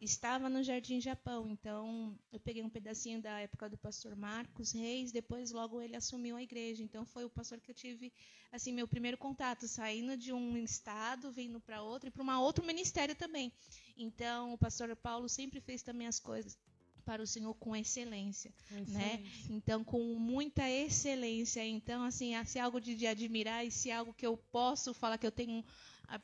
[0.01, 1.47] estava no Jardim Japão.
[1.47, 6.35] Então, eu peguei um pedacinho da época do pastor Marcos Reis, depois logo ele assumiu
[6.35, 6.83] a igreja.
[6.83, 8.11] Então, foi o pastor que eu tive
[8.51, 12.65] assim meu primeiro contato, saindo de um estado, vindo para outro e para um outro
[12.65, 13.51] ministério também.
[13.97, 16.57] Então, o pastor Paulo sempre fez também as coisas
[17.05, 18.81] para o Senhor com excelência, né?
[18.81, 18.99] excelência.
[18.99, 19.31] né?
[19.49, 21.65] Então, com muita excelência.
[21.65, 24.93] Então, assim, se é algo de, de admirar e se é algo que eu posso
[24.93, 25.63] falar que eu tenho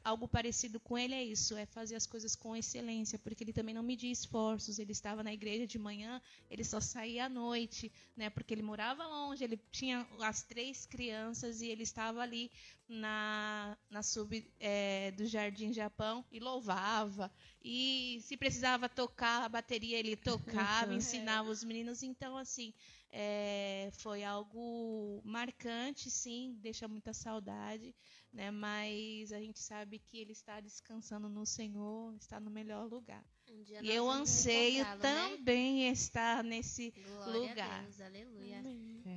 [0.04, 3.74] algo parecido com ele é isso, é fazer as coisas com excelência, porque ele também
[3.74, 4.80] não media esforços.
[4.80, 8.30] Ele estava na igreja de manhã, ele só saía à noite, né?
[8.30, 12.52] Porque ele morava longe, ele tinha as três crianças e ele estava ali
[12.88, 17.32] na, na sub é, do Jardim Japão e louvava.
[17.64, 22.04] E se precisava tocar a bateria, ele tocava, ensinava os meninos.
[22.04, 22.74] Então, assim,
[23.12, 27.94] é, foi algo marcante, sim, deixa muita saudade
[28.34, 28.50] né?
[28.50, 33.26] Mas a gente sabe que ele está descansando no Senhor, está no melhor lugar.
[33.50, 34.98] Um e eu anseio né?
[34.98, 35.90] também né?
[35.92, 37.80] estar nesse Glória lugar.
[37.80, 38.64] A Deus, aleluia.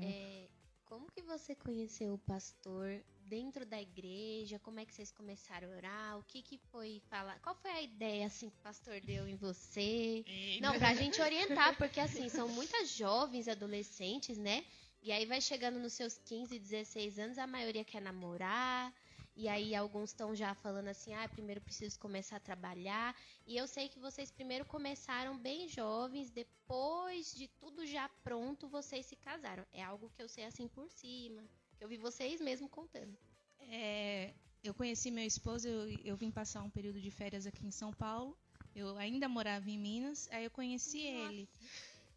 [0.03, 0.49] É,
[0.85, 4.59] como que você conheceu o pastor dentro da igreja?
[4.59, 6.19] Como é que vocês começaram a orar?
[6.19, 7.39] O que que foi falar?
[7.41, 10.25] Qual foi a ideia assim que o pastor deu em você?
[10.61, 14.65] Não, pra gente orientar, porque assim, são muitas jovens adolescentes, né?
[15.03, 18.91] E aí vai chegando nos seus 15, 16 anos, a maioria quer namorar,
[19.37, 23.15] e aí alguns estão já falando assim, ah, primeiro preciso começar a trabalhar.
[23.47, 29.05] E eu sei que vocês primeiro começaram bem jovens, depois de tudo já pronto, vocês
[29.05, 29.67] se casaram.
[29.73, 31.43] É algo que eu sei assim por cima,
[31.85, 33.15] eu vi vocês mesmo contando.
[33.61, 34.33] É,
[34.63, 37.93] eu conheci meu esposo, eu, eu vim passar um período de férias aqui em São
[37.93, 38.37] Paulo.
[38.75, 41.33] Eu ainda morava em Minas, aí eu conheci Nossa.
[41.33, 41.49] ele.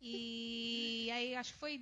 [0.01, 1.81] E aí acho que foi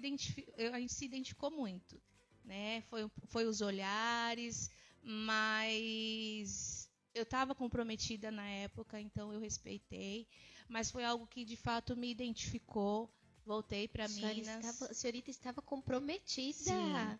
[0.73, 2.01] a gente se identificou muito,
[2.43, 2.81] né?
[2.89, 4.71] Foi, foi os olhares,
[5.03, 10.27] Mas eu estava comprometida na época, então eu respeitei.
[10.67, 13.13] Mas foi algo que de fato me identificou.
[13.45, 14.65] Voltei para Minas.
[14.65, 16.55] Estava, a senhorita estava comprometida.
[16.55, 17.19] Sim.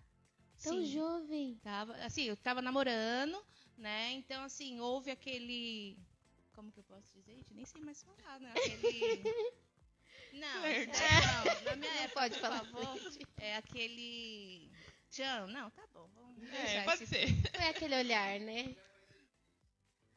[0.61, 0.85] Tão Sim.
[0.85, 1.55] jovem.
[1.63, 3.43] Tava, assim, eu tava namorando,
[3.77, 4.11] né?
[4.13, 5.97] Então, assim, houve aquele.
[6.53, 7.35] Como que eu posso dizer?
[7.35, 8.51] Gente, nem sei mais falar, né?
[8.55, 9.23] Aquele.
[10.33, 12.99] Não, é, não, na minha Não época, pode por falar favor,
[13.37, 14.69] é aquele.
[15.09, 17.27] Tchan, não, tá bom, vamos É, pode esse ser.
[17.55, 18.75] Foi aquele olhar, né?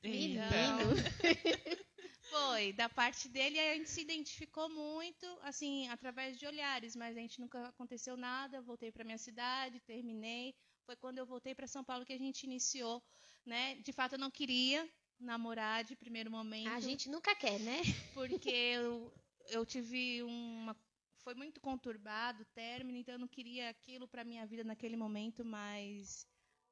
[0.02, 0.44] Eita.
[0.48, 0.94] Menino.
[2.30, 7.20] Foi, da parte dele a gente se identificou muito, assim, através de olhares, mas a
[7.20, 8.60] gente nunca aconteceu nada.
[8.62, 10.54] Voltei para minha cidade, terminei.
[10.84, 13.02] Foi quando eu voltei para São Paulo que a gente iniciou,
[13.44, 13.76] né?
[13.76, 17.80] De fato eu não queria namorar de primeiro momento, A gente nunca quer, né?
[18.14, 19.12] porque eu,
[19.48, 20.76] eu tive uma
[21.24, 25.44] foi muito conturbado o término, então eu não queria aquilo para minha vida naquele momento,
[25.44, 26.26] mas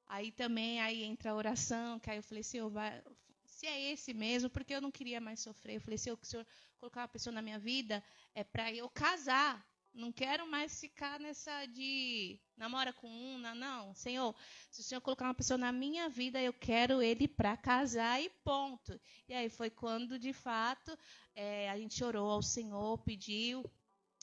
[0.07, 3.03] aí também aí entra a oração, que aí eu falei, Senhor, vai,
[3.47, 5.77] se é esse mesmo, porque eu não queria mais sofrer.
[5.77, 6.47] Eu falei, se o Senhor
[6.79, 8.03] colocar uma pessoa na minha vida,
[8.35, 9.65] é para eu casar.
[9.95, 13.95] Não quero mais ficar nessa de namora com um, não, não.
[13.95, 14.35] Senhor,
[14.71, 18.29] se o Senhor colocar uma pessoa na minha vida, eu quero ele para casar e
[18.45, 19.01] ponto.
[19.27, 20.97] E aí foi quando, de fato,
[21.35, 23.65] é, a gente orou ao Senhor, pediu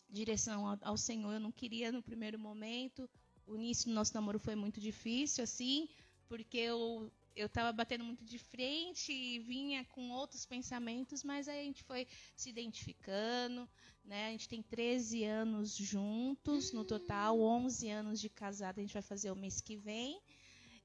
[0.08, 1.34] direção ao, ao Senhor.
[1.34, 3.10] Eu não queria no primeiro momento.
[3.48, 5.90] O início do nosso namoro foi muito difícil, assim,
[6.30, 11.62] porque eu eu estava batendo muito de frente e vinha com outros pensamentos, mas aí
[11.62, 13.68] a gente foi se identificando,
[14.04, 14.28] né?
[14.28, 19.02] A gente tem 13 anos juntos no total, 11 anos de casado, a gente vai
[19.02, 20.22] fazer o mês que vem.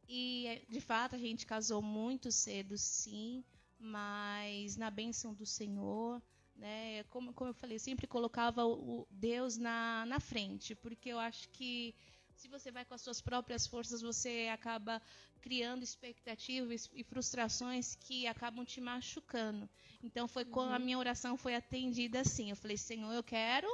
[0.08, 3.44] E de fato a gente casou muito cedo, sim,
[3.78, 6.22] mas na bênção do Senhor,
[6.56, 7.04] né?
[7.04, 11.48] Como, como eu falei, eu sempre colocava o Deus na, na frente, porque eu acho
[11.50, 11.94] que
[12.38, 15.02] se você vai com as suas próprias forças, você acaba
[15.40, 19.68] criando expectativas e frustrações que acabam te machucando.
[20.02, 22.50] Então foi quando a minha oração foi atendida assim.
[22.50, 23.68] Eu falei, Senhor, eu quero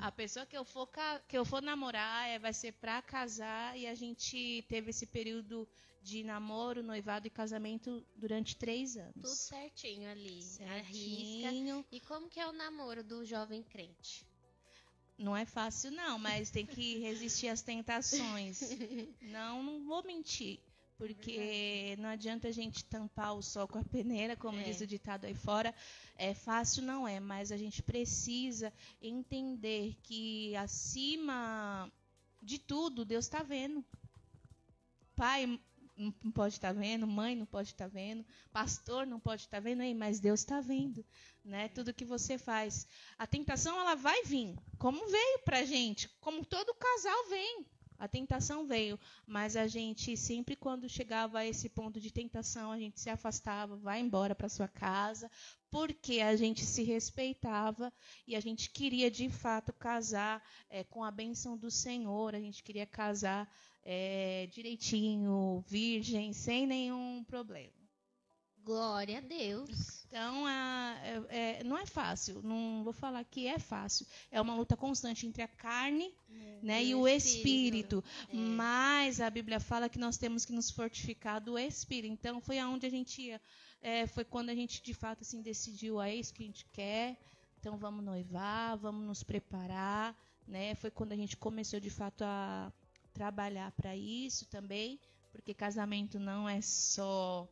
[0.00, 0.88] a pessoa que eu for
[1.28, 5.68] que eu for namorar é, vai ser para casar e a gente teve esse período
[6.02, 9.14] de namoro, noivado e casamento durante três anos.
[9.14, 10.40] Tudo certinho ali.
[10.78, 11.50] Arrisca.
[11.50, 11.84] Certinho.
[11.92, 14.26] E como que é o namoro do jovem crente?
[15.18, 18.60] Não é fácil, não, mas tem que resistir às tentações.
[19.22, 20.58] Não, não vou mentir.
[20.98, 24.62] Porque não adianta a gente tampar o sol com a peneira, como É.
[24.62, 25.74] diz o ditado aí fora.
[26.16, 31.90] É fácil, não é, mas a gente precisa entender que acima
[32.40, 33.84] de tudo, Deus está vendo.
[35.16, 35.58] Pai
[35.96, 39.94] não pode estar vendo, mãe não pode estar vendo, pastor não pode estar vendo, aí,
[39.94, 41.04] mas Deus está vendo,
[41.44, 41.68] né?
[41.68, 42.86] Tudo que você faz.
[43.18, 47.66] A tentação ela vai vir, como veio pra gente, como todo casal vem.
[47.98, 52.78] A tentação veio, mas a gente sempre quando chegava a esse ponto de tentação, a
[52.78, 55.30] gente se afastava, vai embora para sua casa,
[55.70, 57.92] porque a gente se respeitava
[58.26, 62.64] e a gente queria de fato casar é, com a bênção do Senhor, a gente
[62.64, 63.48] queria casar
[63.84, 67.81] é, direitinho, virgem, sem nenhum problema.
[68.64, 70.04] Glória a Deus.
[70.06, 70.96] Então, a-
[71.30, 72.42] é- é- não é fácil.
[72.42, 74.06] Não vou falar que é fácil.
[74.30, 76.14] É uma luta constante entre a carne
[76.62, 78.04] né, E o espírito.
[78.28, 78.46] espírito.
[78.56, 82.12] Mas a Bíblia fala que nós temos que nos fortificar do espírito.
[82.12, 83.40] Então, foi aonde a gente ia.
[83.80, 87.16] É, foi quando a gente, de fato, assim, decidiu, é isso que a gente quer.
[87.58, 90.14] Então, vamos noivar, vamos nos preparar.
[90.46, 90.74] Né?
[90.76, 92.72] Foi quando a gente começou, de fato, a
[93.12, 95.00] trabalhar para isso também.
[95.32, 97.48] Porque casamento não é só...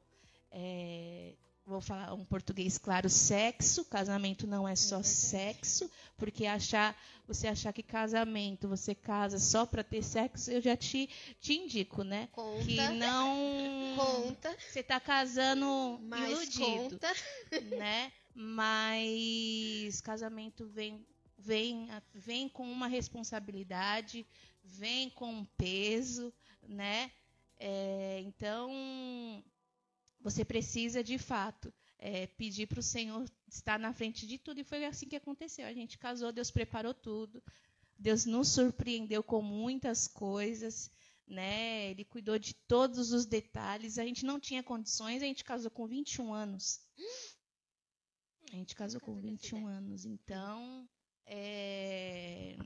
[0.51, 1.35] é,
[1.71, 3.85] vou falar um português claro, sexo.
[3.85, 6.97] Casamento não é só sexo, porque achar,
[7.27, 11.09] você achar que casamento, você casa só para ter sexo, eu já te,
[11.41, 12.29] te indico, né?
[12.33, 12.65] Conta.
[12.65, 14.57] Que não Conta.
[14.59, 17.13] você tá casando Mas iludido, conta.
[17.79, 18.13] né?
[18.35, 21.07] Mas casamento vem
[21.39, 24.27] vem vem com uma responsabilidade,
[24.63, 26.33] vem com um peso,
[26.69, 27.11] né?
[27.59, 28.71] É, então
[30.21, 34.64] você precisa de fato é, pedir para o Senhor estar na frente de tudo e
[34.64, 35.66] foi assim que aconteceu.
[35.66, 37.43] A gente casou, Deus preparou tudo,
[37.99, 40.91] Deus nos surpreendeu com muitas coisas.
[41.27, 41.91] Né?
[41.91, 43.99] Ele cuidou de todos os detalhes.
[43.99, 46.81] A gente não tinha condições, a gente casou com 21 anos.
[48.53, 49.77] A gente casou com Nunca tive essa 21 ideia.
[49.79, 50.05] anos.
[50.05, 50.89] Então,
[51.27, 52.57] é,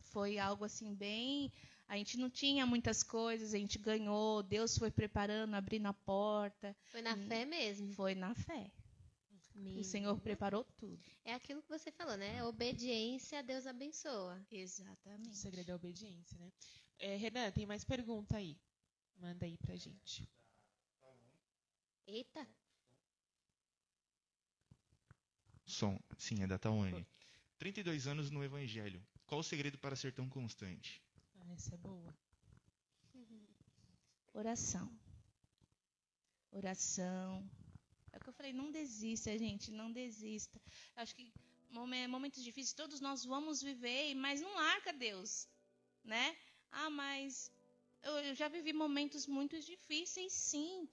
[0.00, 1.52] foi algo assim bem.
[1.86, 6.76] A gente não tinha muitas coisas, a gente ganhou, Deus foi preparando, abrindo a porta.
[6.90, 7.92] Foi na fé mesmo.
[7.92, 8.70] Foi na fé.
[9.54, 9.84] O Menina.
[9.84, 11.00] Senhor preparou tudo.
[11.24, 12.42] É aquilo que você falou, né?
[12.42, 14.44] Obediência, Deus abençoa.
[14.50, 15.36] O Exatamente.
[15.36, 16.52] segredo é a obediência, né?
[16.98, 18.58] É, Renan, tem mais pergunta aí.
[19.16, 20.28] Manda aí pra gente.
[22.06, 22.46] Eita,
[25.66, 25.98] Som.
[26.18, 27.06] Sim, é da Tawane.
[27.58, 29.04] 32 anos no Evangelho.
[29.26, 31.02] Qual o segredo para ser tão constante?
[31.52, 32.14] Essa é boa.
[34.32, 34.90] Oração.
[36.50, 37.48] Oração.
[38.12, 40.60] É o que eu falei, não desista, gente, não desista.
[40.96, 41.32] Acho que
[41.70, 45.48] momen- momentos difíceis todos nós vamos viver, mas não larga Deus,
[46.04, 46.36] né?
[46.70, 47.50] Ah, mas
[48.02, 50.88] eu eu já vivi momentos muito difíceis, sim.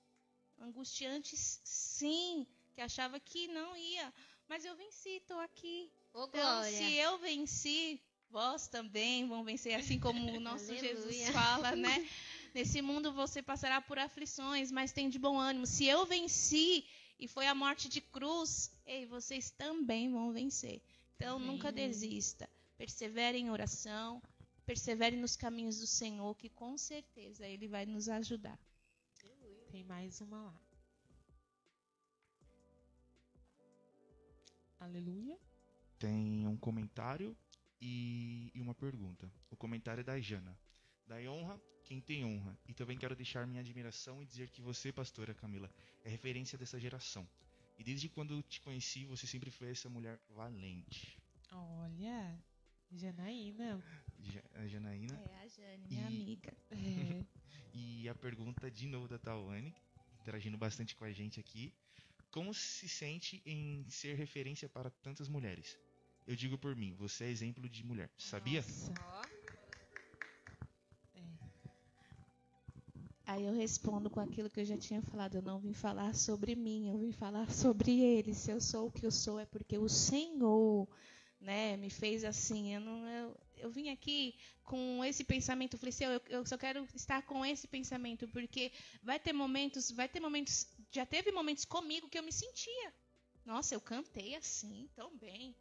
[0.60, 2.46] Angustiantes, sim.
[2.74, 4.14] Que achava que não ia.
[4.48, 5.92] Mas eu venci, estou aqui.
[6.14, 6.78] ô Então, glória.
[6.78, 12.08] se eu venci, vós também vão vencer, assim como o nosso Jesus fala, né?
[12.54, 15.66] Nesse mundo você passará por aflições, mas tem de bom ânimo.
[15.66, 16.86] Se eu venci
[17.20, 20.82] e foi a morte de cruz, ei, vocês também vão vencer.
[21.16, 21.48] Então, Amém.
[21.48, 22.50] nunca desista.
[22.78, 24.22] Persevere em oração,
[24.66, 28.58] persevere nos caminhos do Senhor, que com certeza Ele vai nos ajudar.
[29.72, 30.62] Tem mais uma lá.
[34.80, 35.40] Aleluia.
[36.00, 37.38] Tem um comentário
[37.82, 39.32] e, e uma pergunta.
[39.50, 40.58] O comentário é da Jana.
[41.08, 42.58] Dai honra quem tem honra.
[42.68, 45.70] E também quero deixar minha admiração e dizer que você, pastora Camila,
[46.04, 47.28] é referência dessa geração.
[47.78, 51.18] E desde quando te conheci, você sempre foi essa mulher valente.
[51.52, 52.40] Olha,
[52.92, 53.84] Janaína.
[54.20, 55.16] Ja- A Janaína.
[55.16, 56.54] É a Jane, minha E- amiga.
[56.70, 56.76] É,
[57.74, 59.74] E a pergunta de novo da Tawane,
[60.22, 61.74] interagindo bastante com a gente aqui.
[62.30, 65.78] Como se sente em ser referência para tantas mulheres?
[66.32, 68.10] Eu digo por mim, você é exemplo de mulher.
[68.18, 68.62] Sabia?
[68.62, 69.30] nossa,
[71.14, 71.24] é.
[73.26, 75.36] Aí eu respondo com aquilo que eu já tinha falado.
[75.36, 78.34] Eu não vim falar sobre mim, eu vim falar sobre ele.
[78.34, 80.88] Se eu sou o que eu sou, é porque o Senhor,
[81.38, 82.76] né, me fez assim.
[82.76, 85.74] Eu, não, eu, eu vim aqui com esse pensamento.
[85.74, 88.72] Eu falei assim, eu, eu só quero estar com esse pensamento, porque
[89.04, 92.94] vai ter momentos, vai ter momentos, já teve momentos comigo que eu me sentia.
[93.46, 95.54] Nossa, eu cantei assim, tão bem.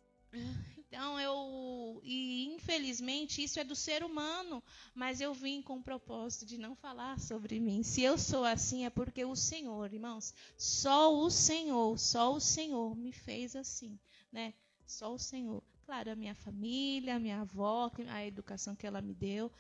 [0.77, 2.01] Então eu.
[2.03, 4.63] E infelizmente isso é do ser humano.
[4.95, 7.83] Mas eu vim com o propósito de não falar sobre mim.
[7.83, 12.97] Se eu sou assim, é porque o Senhor, irmãos, só o Senhor, só o Senhor
[12.97, 13.99] me fez assim,
[14.33, 14.53] né?
[14.87, 15.63] Só o Senhor.
[15.87, 19.51] Claro, a minha família, a minha avó, a educação que ela me deu.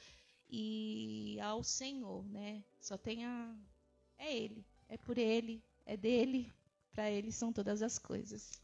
[0.48, 2.64] E ao Senhor, né?
[2.80, 3.54] Só tem a.
[4.18, 4.66] É Ele.
[4.88, 5.62] É por Ele.
[5.86, 6.52] É dele.
[6.92, 8.60] Para Ele são todas as coisas.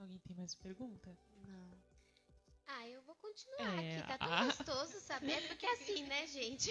[0.00, 1.16] Alguém tem mais pergunta?
[1.46, 1.70] Não.
[2.66, 4.08] Ah, eu vou continuar É, aqui.
[4.08, 4.44] Tá tão ah.
[4.44, 6.70] gostoso saber, porque assim, né, gente?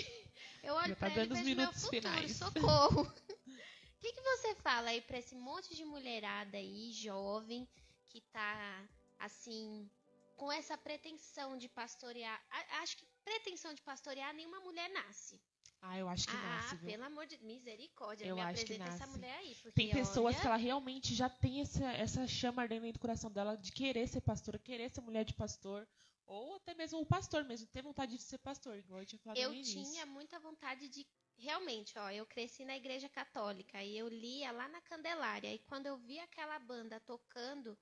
[0.64, 1.90] Eu olho Já tá pra ele e vejo meu futuro.
[1.92, 2.32] finais.
[2.36, 3.02] Socorro.
[3.04, 3.14] O
[4.02, 7.68] que, que você fala aí pra esse monte de mulherada aí, jovem,
[8.08, 9.90] que tá, assim,
[10.36, 12.42] com essa pretensão de pastorear?
[12.82, 15.40] Acho que pretensão de pastorear nenhuma mulher nasce.
[15.82, 16.90] Ah, eu acho que ah, nasce, viu?
[16.92, 19.18] pelo amor de misericórdia, Eu me acho que apresenta essa nasce.
[19.18, 19.56] mulher aí.
[19.74, 23.32] Tem pessoas olha, que ela realmente já tem essa, essa chama ardendo dentro do coração
[23.32, 25.88] dela de querer ser pastora, querer ser mulher de pastor.
[26.26, 29.40] Ou até mesmo o pastor mesmo, ter vontade de ser pastor, igual eu tinha falado
[29.40, 31.08] Eu tinha muita vontade de.
[31.38, 35.52] Realmente, ó, eu cresci na igreja católica e eu lia lá na Candelária.
[35.52, 37.76] E quando eu vi aquela banda tocando,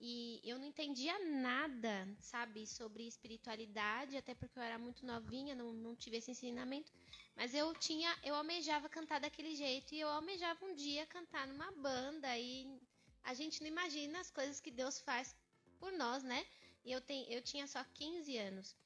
[0.00, 5.72] e eu não entendia nada, sabe, sobre espiritualidade, até porque eu era muito novinha, não,
[5.72, 6.92] não tive esse ensinamento.
[7.36, 11.70] Mas eu tinha, eu almejava cantar daquele jeito e eu almejava um dia cantar numa
[11.72, 12.36] banda.
[12.38, 12.78] E
[13.22, 15.34] a gente não imagina as coisas que Deus faz
[15.78, 16.44] por nós, né?
[16.84, 18.76] E eu, tenho, eu tinha só 15 anos.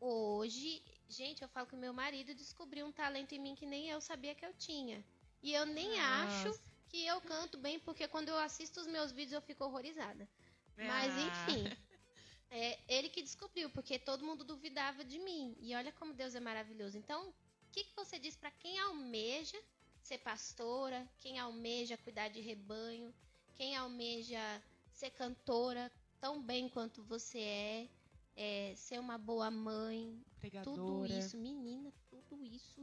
[0.00, 4.00] Hoje, gente, eu falo que meu marido descobriu um talento em mim que nem eu
[4.00, 5.04] sabia que eu tinha.
[5.42, 6.60] E eu nem acho Nossa.
[6.88, 10.28] que eu canto bem, porque quando eu assisto os meus vídeos eu fico horrorizada.
[10.76, 11.20] Mas Ah.
[11.20, 11.64] enfim,
[12.50, 15.56] é ele que descobriu, porque todo mundo duvidava de mim.
[15.60, 16.98] E olha como Deus é maravilhoso.
[16.98, 17.34] Então, o
[17.72, 19.58] que, que você diz para quem almeja
[20.02, 23.14] ser pastora, quem almeja cuidar de rebanho,
[23.54, 24.62] quem almeja
[24.92, 27.88] ser cantora tão bem quanto você é,
[28.36, 30.76] é, ser uma boa mãe, Pregadora.
[30.76, 32.80] tudo isso, menina, tudo isso.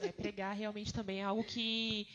[0.00, 2.06] É, pregar realmente também é algo que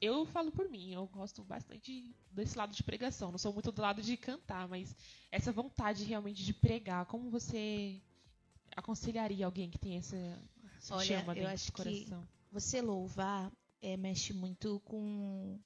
[0.00, 3.82] eu falo por mim, eu gosto bastante desse lado de pregação, não sou muito do
[3.82, 4.94] lado de cantar, mas
[5.30, 8.00] essa vontade realmente de pregar, como você
[8.76, 10.16] aconselharia alguém que tem essa,
[10.76, 12.28] essa Olha, chama eu dentro acho do que- coração?
[12.52, 15.58] Você louvar é, mexe muito com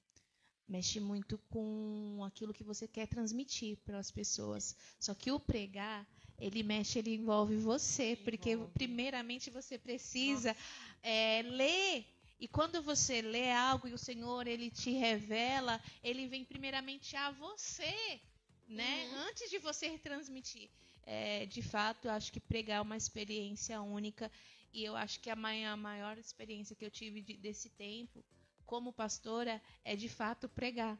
[0.68, 4.74] mexe muito com aquilo que você quer transmitir para as pessoas.
[4.98, 6.06] Só que o pregar,
[6.38, 8.72] ele mexe, ele envolve você, porque Envolve.
[8.72, 10.56] primeiramente você precisa
[11.02, 12.06] é, ler.
[12.42, 17.30] E quando você lê algo e o Senhor ele te revela, ele vem primeiramente a
[17.30, 18.20] você,
[18.68, 19.06] né?
[19.06, 19.18] Uhum.
[19.28, 20.68] Antes de você transmitir.
[21.04, 24.30] É, de fato, eu acho que pregar é uma experiência única
[24.72, 28.24] e eu acho que a mai- a maior experiência que eu tive de- desse tempo
[28.66, 30.98] como pastora, é de fato pregar.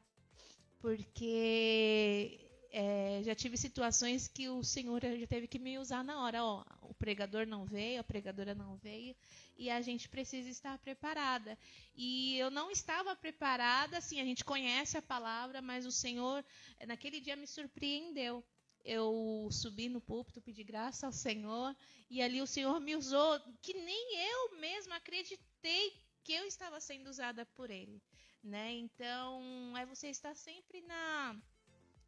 [0.80, 2.41] Porque
[2.75, 6.43] é, já tive situações que o Senhor já teve que me usar na hora.
[6.43, 9.14] Ó, o pregador não veio, a pregadora não veio,
[9.59, 11.59] e a gente precisa estar preparada.
[11.95, 16.43] E eu não estava preparada, assim, a gente conhece a palavra, mas o Senhor,
[16.87, 18.43] naquele dia, me surpreendeu.
[18.83, 21.77] Eu subi no púlpito, pedi graça ao Senhor,
[22.11, 25.93] e ali o Senhor me usou, que nem eu mesma acreditei
[26.25, 28.03] que eu estava sendo usada por Ele.
[28.43, 28.73] Né?
[28.73, 31.41] Então, é você estar sempre na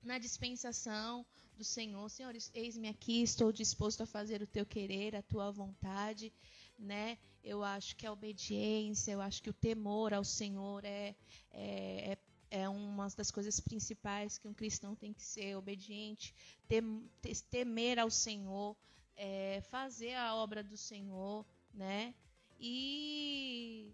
[0.04, 1.24] na dispensação
[1.56, 2.08] do Senhor.
[2.08, 6.32] Senhor, eis-me aqui, estou disposto a fazer o teu querer, a tua vontade,
[6.78, 7.18] né?
[7.42, 11.14] Eu acho que a obediência, eu acho que o temor ao Senhor é,
[11.50, 12.18] é, é,
[12.62, 16.34] é uma das coisas principais que um cristão tem que ser obediente,
[16.68, 17.10] tem,
[17.50, 18.76] temer ao Senhor,
[19.16, 22.14] é, fazer a obra do Senhor, né?
[22.58, 23.92] E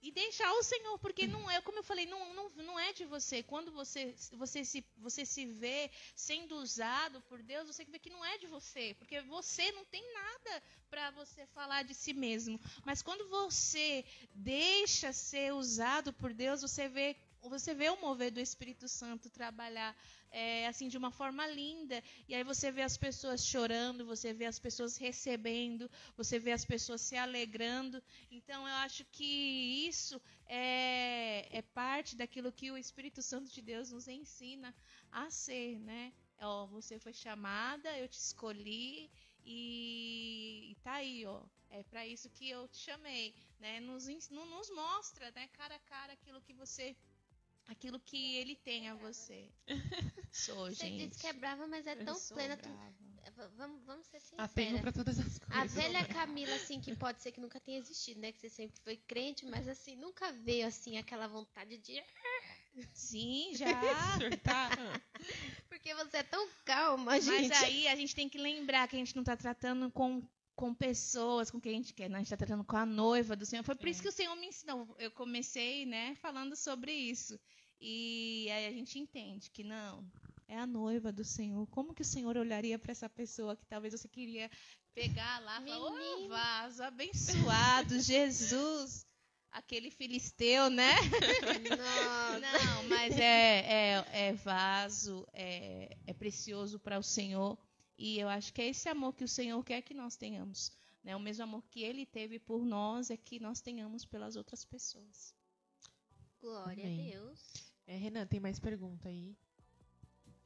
[0.00, 3.04] e deixar o Senhor, porque não é, como eu falei, não, não, não é de
[3.04, 3.42] você.
[3.42, 8.24] Quando você, você, se, você se vê sendo usado por Deus, você vê que não
[8.24, 12.60] é de você, porque você não tem nada para você falar de si mesmo.
[12.84, 17.16] Mas quando você deixa ser usado por Deus, você vê
[17.48, 19.96] você vê o mover do Espírito Santo trabalhar
[20.30, 24.44] é, assim de uma forma linda e aí você vê as pessoas chorando você vê
[24.44, 28.02] as pessoas recebendo você vê as pessoas se alegrando.
[28.30, 33.90] Então eu acho que isso é, é parte daquilo que o Espírito Santo de Deus
[33.90, 34.74] nos ensina
[35.10, 36.12] a ser né?
[36.40, 39.10] Ó você foi chamada eu te escolhi
[39.44, 41.42] e, e tá aí ó.
[41.70, 43.80] É para isso que eu te chamei né?
[43.80, 46.96] Nos, nos mostra né cara a cara aquilo que você
[47.68, 49.48] aquilo que ele tem a você.
[50.32, 51.02] Sou, você gente.
[51.02, 52.56] Você disse que é brava, mas é tão plena.
[52.56, 52.68] Tu...
[53.56, 54.44] Vamos, vamos ser sinceros.
[54.44, 55.48] Apego pra todas as coisas.
[55.50, 58.32] A velha Camila, assim, que pode ser que nunca tenha existido, né?
[58.32, 62.02] Que você sempre foi crente, mas assim, nunca veio assim aquela vontade de.
[62.92, 63.68] Sim, já.
[65.68, 67.48] Porque você é tão calma, gente.
[67.48, 70.22] Mas aí a gente tem que lembrar que a gente não tá tratando com
[70.58, 72.16] com pessoas com quem a gente quer, né?
[72.16, 73.62] a gente está tratando com a noiva do Senhor.
[73.62, 73.92] Foi por é.
[73.92, 74.92] isso que o Senhor me ensinou.
[74.98, 77.38] Eu comecei, né, falando sobre isso.
[77.80, 80.04] E aí a gente entende que não,
[80.48, 81.66] é a noiva do Senhor.
[81.68, 84.50] Como que o Senhor olharia para essa pessoa que talvez você queria
[84.94, 89.06] pegar lá e falar, oh, vaso abençoado, Jesus,
[89.52, 90.94] aquele filisteu, né?
[91.68, 97.56] Não, não mas é, é, é vaso, é, é precioso para o Senhor.
[97.96, 100.72] E eu acho que é esse amor que o Senhor quer que nós tenhamos.
[101.04, 101.14] Né?
[101.14, 105.34] O mesmo amor que Ele teve por nós é que nós tenhamos pelas outras pessoas.
[106.40, 107.08] Glória Amém.
[107.08, 107.67] a Deus.
[107.88, 109.34] É, Renan, tem mais pergunta aí?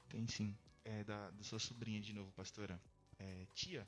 [0.08, 0.56] Tem sim.
[0.84, 2.80] É da, da sua sobrinha de novo, pastora.
[3.18, 3.86] É, tia,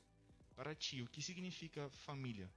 [0.57, 2.51] para ti, o que significa família?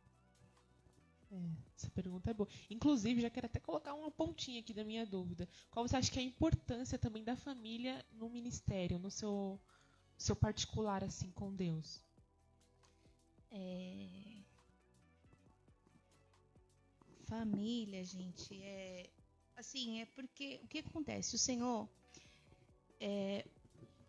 [1.31, 1.37] É,
[1.77, 2.49] essa pergunta é boa.
[2.69, 5.49] Inclusive, já quero até colocar uma pontinha aqui da minha dúvida.
[5.71, 9.61] Qual você acha que é a importância também da família no ministério, no seu
[10.17, 12.03] seu particular assim com Deus?
[13.53, 14.37] É...
[17.29, 19.09] Família, gente, é
[19.59, 21.35] assim, é porque o que acontece?
[21.35, 21.89] O Senhor
[23.01, 23.45] é...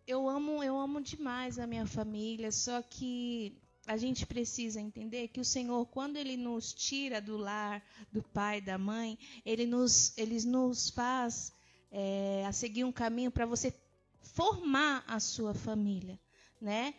[0.06, 5.39] eu amo, eu amo demais a minha família, só que a gente precisa entender que
[5.39, 10.39] o Senhor, quando Ele nos tira do lar, do pai, da mãe, Ele nos, ele
[10.45, 11.52] nos faz
[11.91, 13.74] é, a seguir um caminho para você
[14.22, 16.20] formar a sua família,
[16.62, 16.93] né?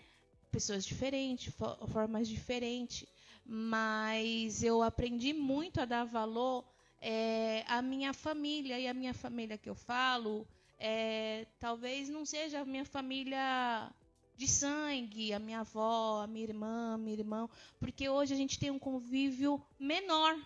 [0.51, 1.55] Pessoas diferentes,
[1.93, 3.07] formas diferentes,
[3.47, 6.65] mas eu aprendi muito a dar valor
[7.01, 10.47] é, à minha família e a minha família que eu falo,
[10.79, 13.91] é, talvez não seja a minha família
[14.37, 17.49] de sangue, a minha avó, a minha irmã, meu irmão,
[17.79, 20.39] porque hoje a gente tem um convívio menor.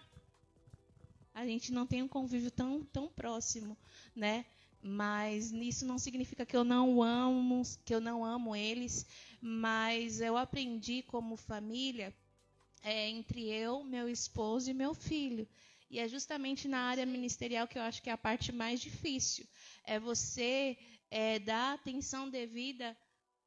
[1.32, 3.76] A gente não tem um convívio tão, tão próximo,
[4.14, 4.44] né?
[4.80, 9.06] Mas isso não significa que eu não amo, que eu não amo eles,
[9.40, 12.14] mas eu aprendi como família
[12.82, 15.48] é, entre eu, meu esposo e meu filho.
[15.90, 19.46] E é justamente na área ministerial que eu acho que é a parte mais difícil.
[19.84, 20.76] É você
[21.10, 22.96] é, dar atenção devida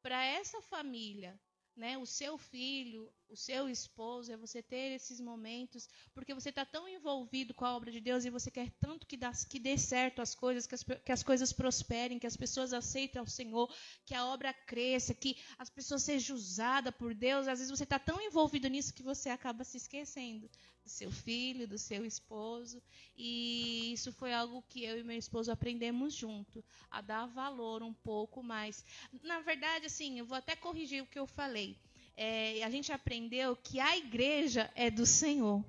[0.02, 1.38] para essa família,
[1.76, 6.64] né, o seu filho, o seu esposo, é você ter esses momentos, porque você está
[6.64, 9.76] tão envolvido com a obra de Deus e você quer tanto que, dá, que dê
[9.76, 13.72] certo as coisas, que as, que as coisas prosperem, que as pessoas aceitem o Senhor,
[14.06, 17.46] que a obra cresça, que as pessoas sejam usadas por Deus.
[17.46, 20.50] Às vezes você está tão envolvido nisso que você acaba se esquecendo
[20.82, 22.82] do seu filho, do seu esposo.
[23.16, 27.92] E isso foi algo que eu e meu esposo aprendemos junto, a dar valor um
[27.92, 28.84] pouco mais.
[29.22, 31.76] Na verdade, assim, eu vou até corrigir o que eu falei.
[32.20, 35.64] É, a gente aprendeu que a igreja é do Senhor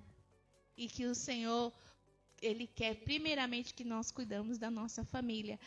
[0.75, 1.71] e que o Senhor
[2.41, 5.59] ele quer primeiramente que nós cuidamos da nossa família.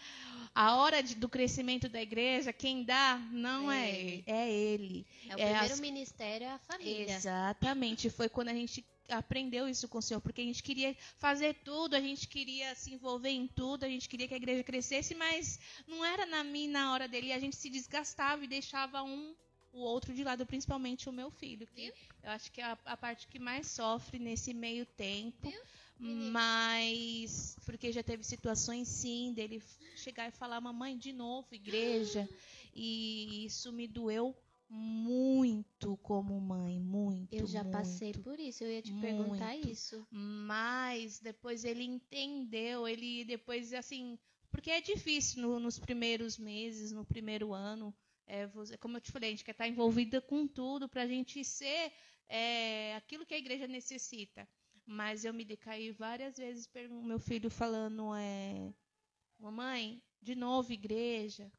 [0.55, 5.07] A hora de, do crescimento da igreja, quem dá não é, É ele, é ele.
[5.29, 7.15] É o É primeiro as- ministério é a família.
[7.15, 8.11] Exatamente.
[8.11, 11.95] Foi quando a gente aprendeu isso com o Senhor, porque a gente queria fazer tudo,
[11.95, 15.61] a gente queria se envolver em tudo, a gente queria que a igreja crescesse, mas
[15.87, 19.35] não era na minha na hora dele, a gente se desgastava e deixava um
[19.73, 21.95] o outro de lado, principalmente o meu filho, que Viu?
[22.23, 25.49] eu acho que é a, a parte que mais sofre nesse meio tempo.
[25.49, 25.61] Viu?
[26.33, 29.63] Mas porque já teve situações sim dele
[29.95, 32.29] chegar e falar mamãe de novo igreja
[32.75, 34.35] e isso me doeu
[34.69, 37.33] muito como mãe, muito.
[37.35, 38.23] Eu já passei muito.
[38.23, 39.69] por isso, eu ia te perguntar muito.
[39.69, 40.07] isso.
[40.11, 44.19] Mas depois ele entendeu, ele depois assim,
[44.51, 47.95] porque é difícil no- nos primeiros meses, no primeiro ano,
[48.27, 51.07] é, você- como eu te falei, a gente quer estar envolvida com tudo para a
[51.07, 51.93] gente ser
[52.29, 54.49] é, aquilo que a igreja necessita.
[54.87, 56.69] Mas eu me decaí várias vezes,
[57.03, 58.73] meu filho falando, é,
[59.39, 61.53] mamãe, de novo igreja,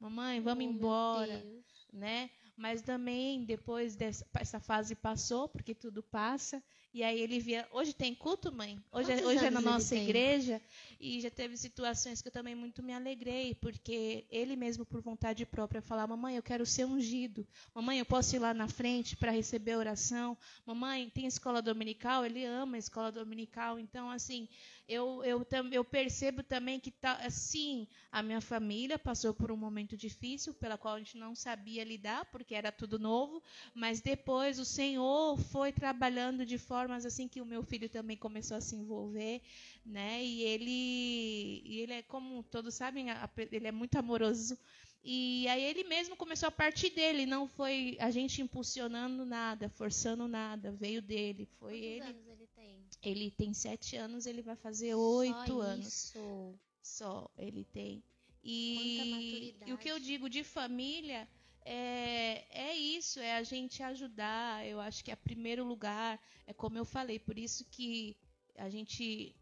[0.00, 1.46] mamãe, vamos Oh, embora
[1.92, 2.30] né?
[2.56, 6.62] Mas também depois dessa essa fase passou, porque tudo passa,
[6.92, 8.78] e aí ele via, hoje tem culto, mãe?
[8.92, 10.60] Hoje, é- Quantos hoje é na nossa igreja,
[10.98, 15.46] e já teve situações que eu também muito me alegrei, porque ele mesmo por vontade
[15.46, 17.46] própria falava, mamãe, eu quero ser ungido.
[17.74, 20.36] Mamãe, eu posso ir lá na frente para receber oração.
[20.66, 22.24] Mamãe, tem escola dominical?
[22.26, 24.48] Ele ama a escola dominical, então assim,
[24.88, 29.96] eu, eu, eu percebo também que tá, assim, a minha família passou por um momento
[29.96, 33.42] difícil, pela qual a gente não sabia lidar, porque era tudo novo,
[33.74, 38.56] mas depois o Senhor foi trabalhando de formas assim que o meu filho também começou
[38.56, 39.40] a se envolver,
[39.84, 40.24] né?
[40.24, 43.06] E ele, e ele é como todos sabem,
[43.52, 44.58] ele é muito amoroso.
[45.02, 50.28] E aí ele mesmo começou a partir dele, não foi a gente impulsionando nada, forçando
[50.28, 52.10] nada, veio dele, foi Quantos ele.
[52.10, 52.59] anos ele tem?
[53.02, 56.54] Ele tem sete anos, ele vai fazer oito Só anos Isso.
[56.82, 58.02] só ele tem.
[58.42, 61.28] E, e o que eu digo de família
[61.64, 64.66] é, é isso, é a gente ajudar.
[64.66, 68.16] Eu acho que é primeiro lugar, é como eu falei, por isso que
[68.56, 69.34] a gente.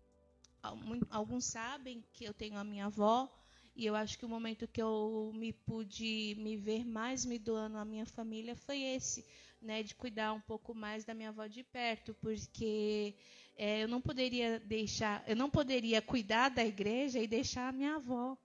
[1.11, 3.29] Alguns sabem que eu tenho a minha avó,
[3.77, 7.79] e eu acho que o momento que eu me pude me ver mais me doando
[7.79, 9.25] à minha família foi esse,
[9.61, 9.83] né?
[9.83, 13.15] De cuidar um pouco mais da minha avó de perto, porque
[13.57, 17.97] é, eu não poderia deixar, eu não poderia cuidar da igreja e deixar a minha
[17.97, 18.37] avó.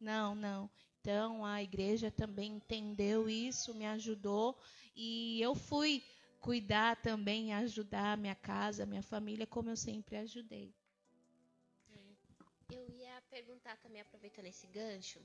[0.00, 0.70] Não, não.
[1.00, 4.58] Então a igreja também entendeu isso, me ajudou
[4.94, 6.02] e eu fui
[6.40, 10.74] cuidar também ajudar a minha casa, a minha família, como eu sempre ajudei.
[12.70, 15.20] Eu ia perguntar também, aproveitando esse gancho,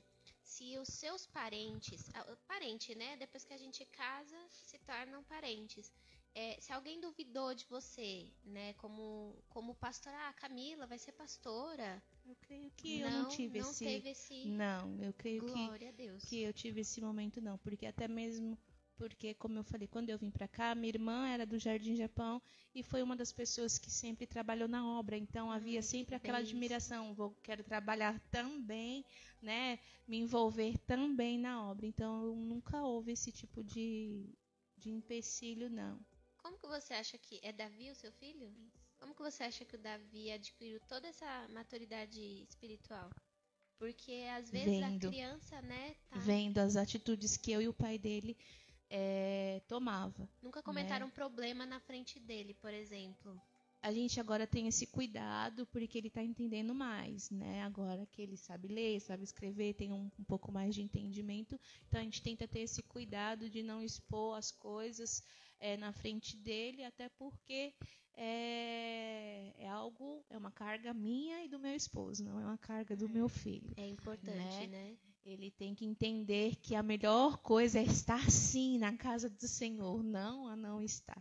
[0.46, 3.16] se os seus parentes, ah, parente, né?
[3.16, 5.92] Depois que a gente casa, se tornam parentes.
[6.34, 8.72] É, se alguém duvidou de você, né?
[8.74, 12.02] Como, como pastora, ah, Camila vai ser pastora.
[12.24, 14.44] Eu creio que eu não tive não esse esse.
[14.46, 16.24] Não, eu creio que Glória a Deus.
[16.24, 18.56] que eu tive esse momento não, porque até mesmo
[18.96, 22.40] porque como eu falei, quando eu vim para cá, minha irmã era do Jardim Japão
[22.74, 26.16] e foi uma das pessoas que sempre trabalhou na obra, então havia Ai, sempre que
[26.16, 26.40] aquela bênção.
[26.40, 29.04] admiração, vou quero trabalhar também,
[29.42, 31.86] né, me envolver também na obra.
[31.86, 34.26] Então nunca houve esse tipo de
[34.76, 35.98] de empecilho não.
[36.38, 38.50] Como que você acha que é Davi o seu filho?
[38.98, 43.14] Como que você acha que o Davi adquiriu toda essa maturidade espiritual?
[43.78, 44.80] Porque às vezes Vendo.
[44.80, 48.36] a criança, né, tá, Vendo as atitudes que eu e o pai dele
[48.90, 50.28] eh, tomava.
[50.42, 53.40] nunca comentaram um problema na frente dele, por exemplo.
[53.82, 57.62] a gente agora tem esse cuidado porque ele está entendendo mais, né?
[57.62, 62.00] Agora que ele sabe ler, sabe escrever, tem um, um pouco mais de entendimento, então
[62.00, 65.22] a gente tenta ter esse cuidado de não expor as coisas
[65.60, 67.74] eh, na frente dele, até porque
[68.16, 72.96] é, é algo, é uma carga minha e do meu esposo, não é uma carga
[72.96, 73.72] do meu filho.
[73.76, 74.96] É importante, né?
[75.26, 80.00] Ele tem que entender que a melhor coisa é estar sim na casa do Senhor,
[80.04, 81.20] não a não estar.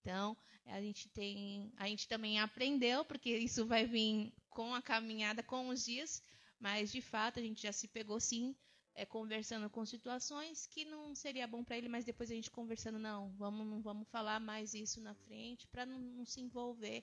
[0.00, 0.34] Então,
[0.64, 5.68] a gente tem, a gente também aprendeu, porque isso vai vir com a caminhada, com
[5.68, 6.22] os dias,
[6.58, 8.56] mas de fato a gente já se pegou sim,
[8.94, 12.98] é, conversando com situações que não seria bom para ele, mas depois a gente conversando,
[12.98, 17.02] não, vamos, não vamos falar mais isso na frente para não, não se envolver.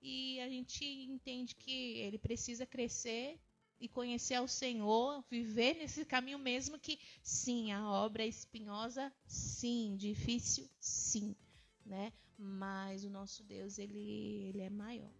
[0.00, 3.38] E a gente entende que ele precisa crescer
[3.80, 9.96] e conhecer ao Senhor, viver nesse caminho mesmo que sim, a obra é espinhosa, sim,
[9.96, 11.34] difícil, sim,
[11.84, 12.12] né?
[12.36, 15.10] Mas o nosso Deus, ele, ele é maior.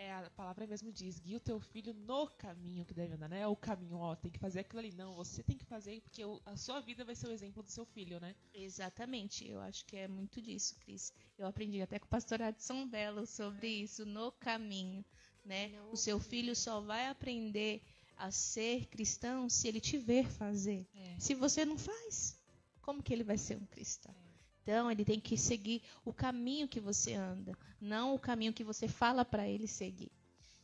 [0.00, 3.36] É, a palavra mesmo diz, guia o teu filho no caminho que deve andar, não
[3.36, 4.92] é o caminho, ó, tem que fazer aquilo ali.
[4.92, 7.84] Não, você tem que fazer porque a sua vida vai ser o exemplo do seu
[7.84, 8.34] filho, né?
[8.54, 11.12] Exatamente, eu acho que é muito disso, Cris.
[11.36, 15.04] Eu aprendi até com o pastor Adson Belo sobre isso, no caminho,
[15.44, 15.68] né?
[15.68, 17.82] Não O seu filho só vai aprender
[18.16, 20.86] a ser cristão se ele te ver fazer.
[20.94, 21.16] É.
[21.18, 22.38] Se você não faz,
[22.82, 24.14] como que ele vai ser um cristão?
[24.62, 28.86] Então, ele tem que seguir o caminho que você anda, não o caminho que você
[28.86, 30.12] fala para ele seguir.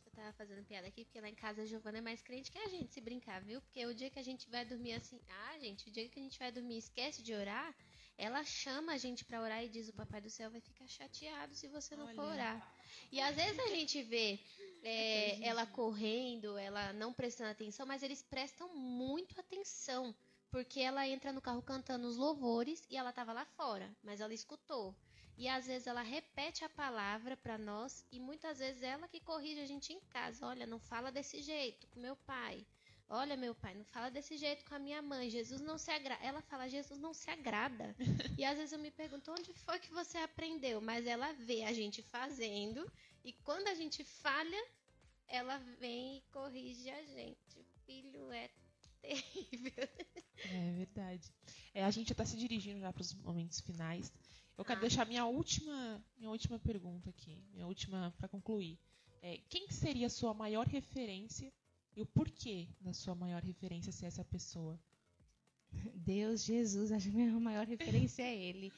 [0.05, 2.59] Eu tava fazendo piada aqui, porque lá em casa a Giovana é mais crente que
[2.59, 3.61] a gente, se brincar, viu?
[3.63, 6.23] Porque o dia que a gente vai dormir assim, ah, gente, o dia que a
[6.23, 7.75] gente vai dormir e esquece de orar,
[8.19, 11.55] ela chama a gente pra orar e diz: o Papai do Céu vai ficar chateado
[11.55, 12.33] se você não for Olha.
[12.33, 12.77] orar.
[13.13, 14.39] E às vezes a gente vê
[14.89, 20.15] é, ela correndo, ela não prestando atenção, mas eles prestam muito atenção.
[20.49, 24.33] Porque ela entra no carro cantando os louvores e ela tava lá fora, mas ela
[24.33, 24.95] escutou.
[25.37, 29.61] E às vezes ela repete a palavra para nós e muitas vezes ela que corrige
[29.61, 30.47] a gente em casa.
[30.47, 32.65] Olha, não fala desse jeito com meu pai.
[33.09, 35.29] Olha, meu pai, não fala desse jeito com a minha mãe.
[35.29, 36.25] Jesus não se agrada.
[36.25, 37.95] Ela fala, Jesus não se agrada.
[38.39, 40.81] e às vezes eu me pergunto, onde foi que você aprendeu?
[40.81, 42.89] Mas ela vê a gente fazendo
[43.27, 44.65] e quando a gente falha,
[45.29, 47.65] ela vem e corrige a gente.
[47.85, 48.51] Filho é
[49.03, 49.89] terrível.
[50.45, 51.33] É verdade.
[51.75, 54.13] É, a gente já está se dirigindo já para os momentos finais.
[54.57, 54.83] Eu quero Ah.
[54.83, 58.79] deixar minha última, minha última pergunta aqui, minha última para concluir.
[59.23, 61.53] É, quem que seria a sua maior referência
[61.95, 64.79] e o porquê da sua maior referência ser essa pessoa?
[65.95, 68.73] Deus, Jesus, acho que a minha maior referência é Ele,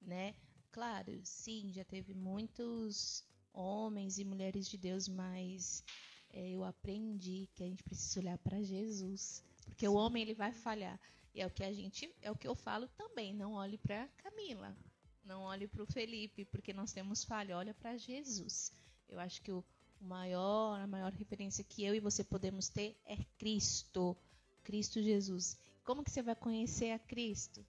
[0.00, 0.34] né?
[0.72, 5.84] Claro, sim, já teve muitos homens e mulheres de Deus, mas
[6.32, 10.52] é, eu aprendi que a gente precisa olhar para Jesus, porque o homem ele vai
[10.52, 10.98] falhar.
[11.34, 13.32] E é o que a gente, é o que eu falo também.
[13.32, 14.76] Não olhe para Camila,
[15.24, 17.56] não olhe para o Felipe, porque nós temos falha.
[17.56, 18.72] Olha para Jesus.
[19.08, 19.64] Eu acho que o,
[20.00, 24.16] o maior, a maior referência que eu e você podemos ter é Cristo,
[24.64, 25.56] Cristo Jesus.
[25.84, 27.64] Como que você vai conhecer a Cristo?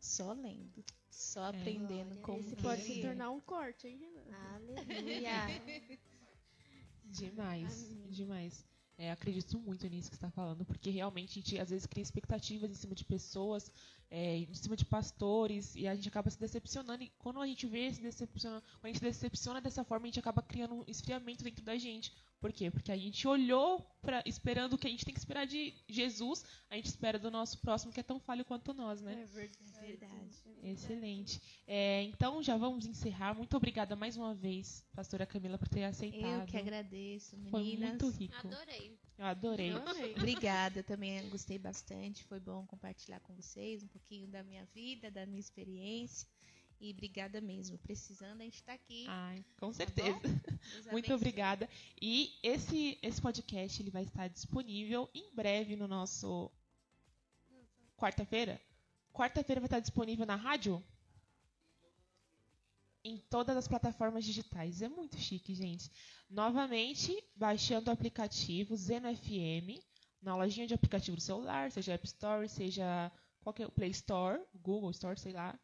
[0.00, 2.38] Só lendo, só aprendendo Glória a como.
[2.38, 3.02] Esse que pode ele se é.
[3.02, 4.26] tornar um corte, hein, Renan?
[4.76, 5.62] Aleluia.
[7.04, 8.64] Demais, demais.
[8.98, 12.02] É, acredito muito nisso que você está falando, porque realmente a gente às vezes cria
[12.02, 13.70] expectativas em cima de pessoas,
[14.10, 17.02] é, em cima de pastores, e a gente acaba se decepcionando.
[17.02, 20.08] E quando a gente vê se decepciona, quando a gente se decepciona dessa forma, a
[20.08, 22.12] gente acaba criando um esfriamento dentro da gente.
[22.40, 22.70] Por quê?
[22.70, 26.44] Porque a gente olhou pra, esperando o que a gente tem que esperar de Jesus,
[26.70, 29.26] a gente espera do nosso próximo que é tão falho quanto nós, né?
[29.32, 29.56] verdade.
[29.80, 30.46] Verdade.
[30.62, 31.40] Excelente.
[31.66, 33.34] É, então já vamos encerrar.
[33.34, 36.40] Muito obrigada mais uma vez, pastora Camila, por ter aceitado.
[36.40, 37.90] Eu que agradeço, Foi meninas.
[37.90, 38.46] muito rico.
[38.46, 38.98] Adorei.
[39.18, 39.72] Eu adorei.
[40.16, 42.24] Obrigada, também gostei bastante.
[42.24, 46.28] Foi bom compartilhar com vocês um pouquinho da minha vida, da minha experiência.
[46.78, 47.78] E obrigada mesmo.
[47.78, 49.06] Precisando, a gente está aqui.
[49.08, 50.20] Ai, com tá certeza.
[50.92, 51.68] Muito obrigada.
[52.00, 56.50] E esse, esse podcast ele vai estar disponível em breve no nosso.
[57.96, 58.60] Quarta-feira?
[59.12, 60.84] Quarta-feira vai estar disponível na rádio?
[63.06, 64.82] Em todas as plataformas digitais.
[64.82, 65.88] É muito chique, gente.
[66.28, 69.80] Novamente, baixando o aplicativo Zeno FM
[70.20, 73.12] na lojinha de aplicativo do celular, seja App Store, seja
[73.44, 75.56] qualquer Play Store, Google Store, sei lá.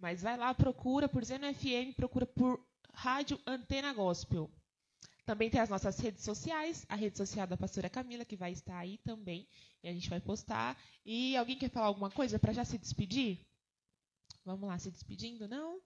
[0.00, 2.60] Mas vai lá, procura por Zeno FM, procura por
[2.92, 4.50] Rádio Antena Gospel.
[5.24, 8.76] Também tem as nossas redes sociais, a rede social da pastora Camila, que vai estar
[8.76, 9.48] aí também,
[9.80, 10.76] e a gente vai postar.
[11.06, 13.46] E alguém quer falar alguma coisa para já se despedir?
[14.44, 15.80] Vamos lá, se despedindo, não?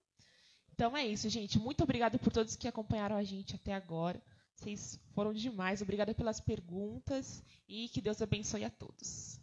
[0.74, 1.56] Então é isso, gente.
[1.56, 4.20] Muito obrigada por todos que acompanharam a gente até agora.
[4.56, 5.80] Vocês foram demais.
[5.80, 9.38] Obrigada pelas perguntas e que Deus abençoe a todos.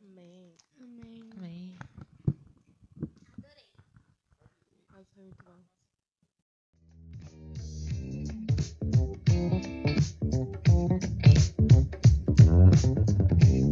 [0.00, 0.56] Amém.
[0.78, 1.30] Amém.
[1.36, 1.76] Amém.
[3.38, 3.66] Adorei.
[4.92, 5.44] Nossa, foi muito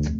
[0.02, 0.17] bom.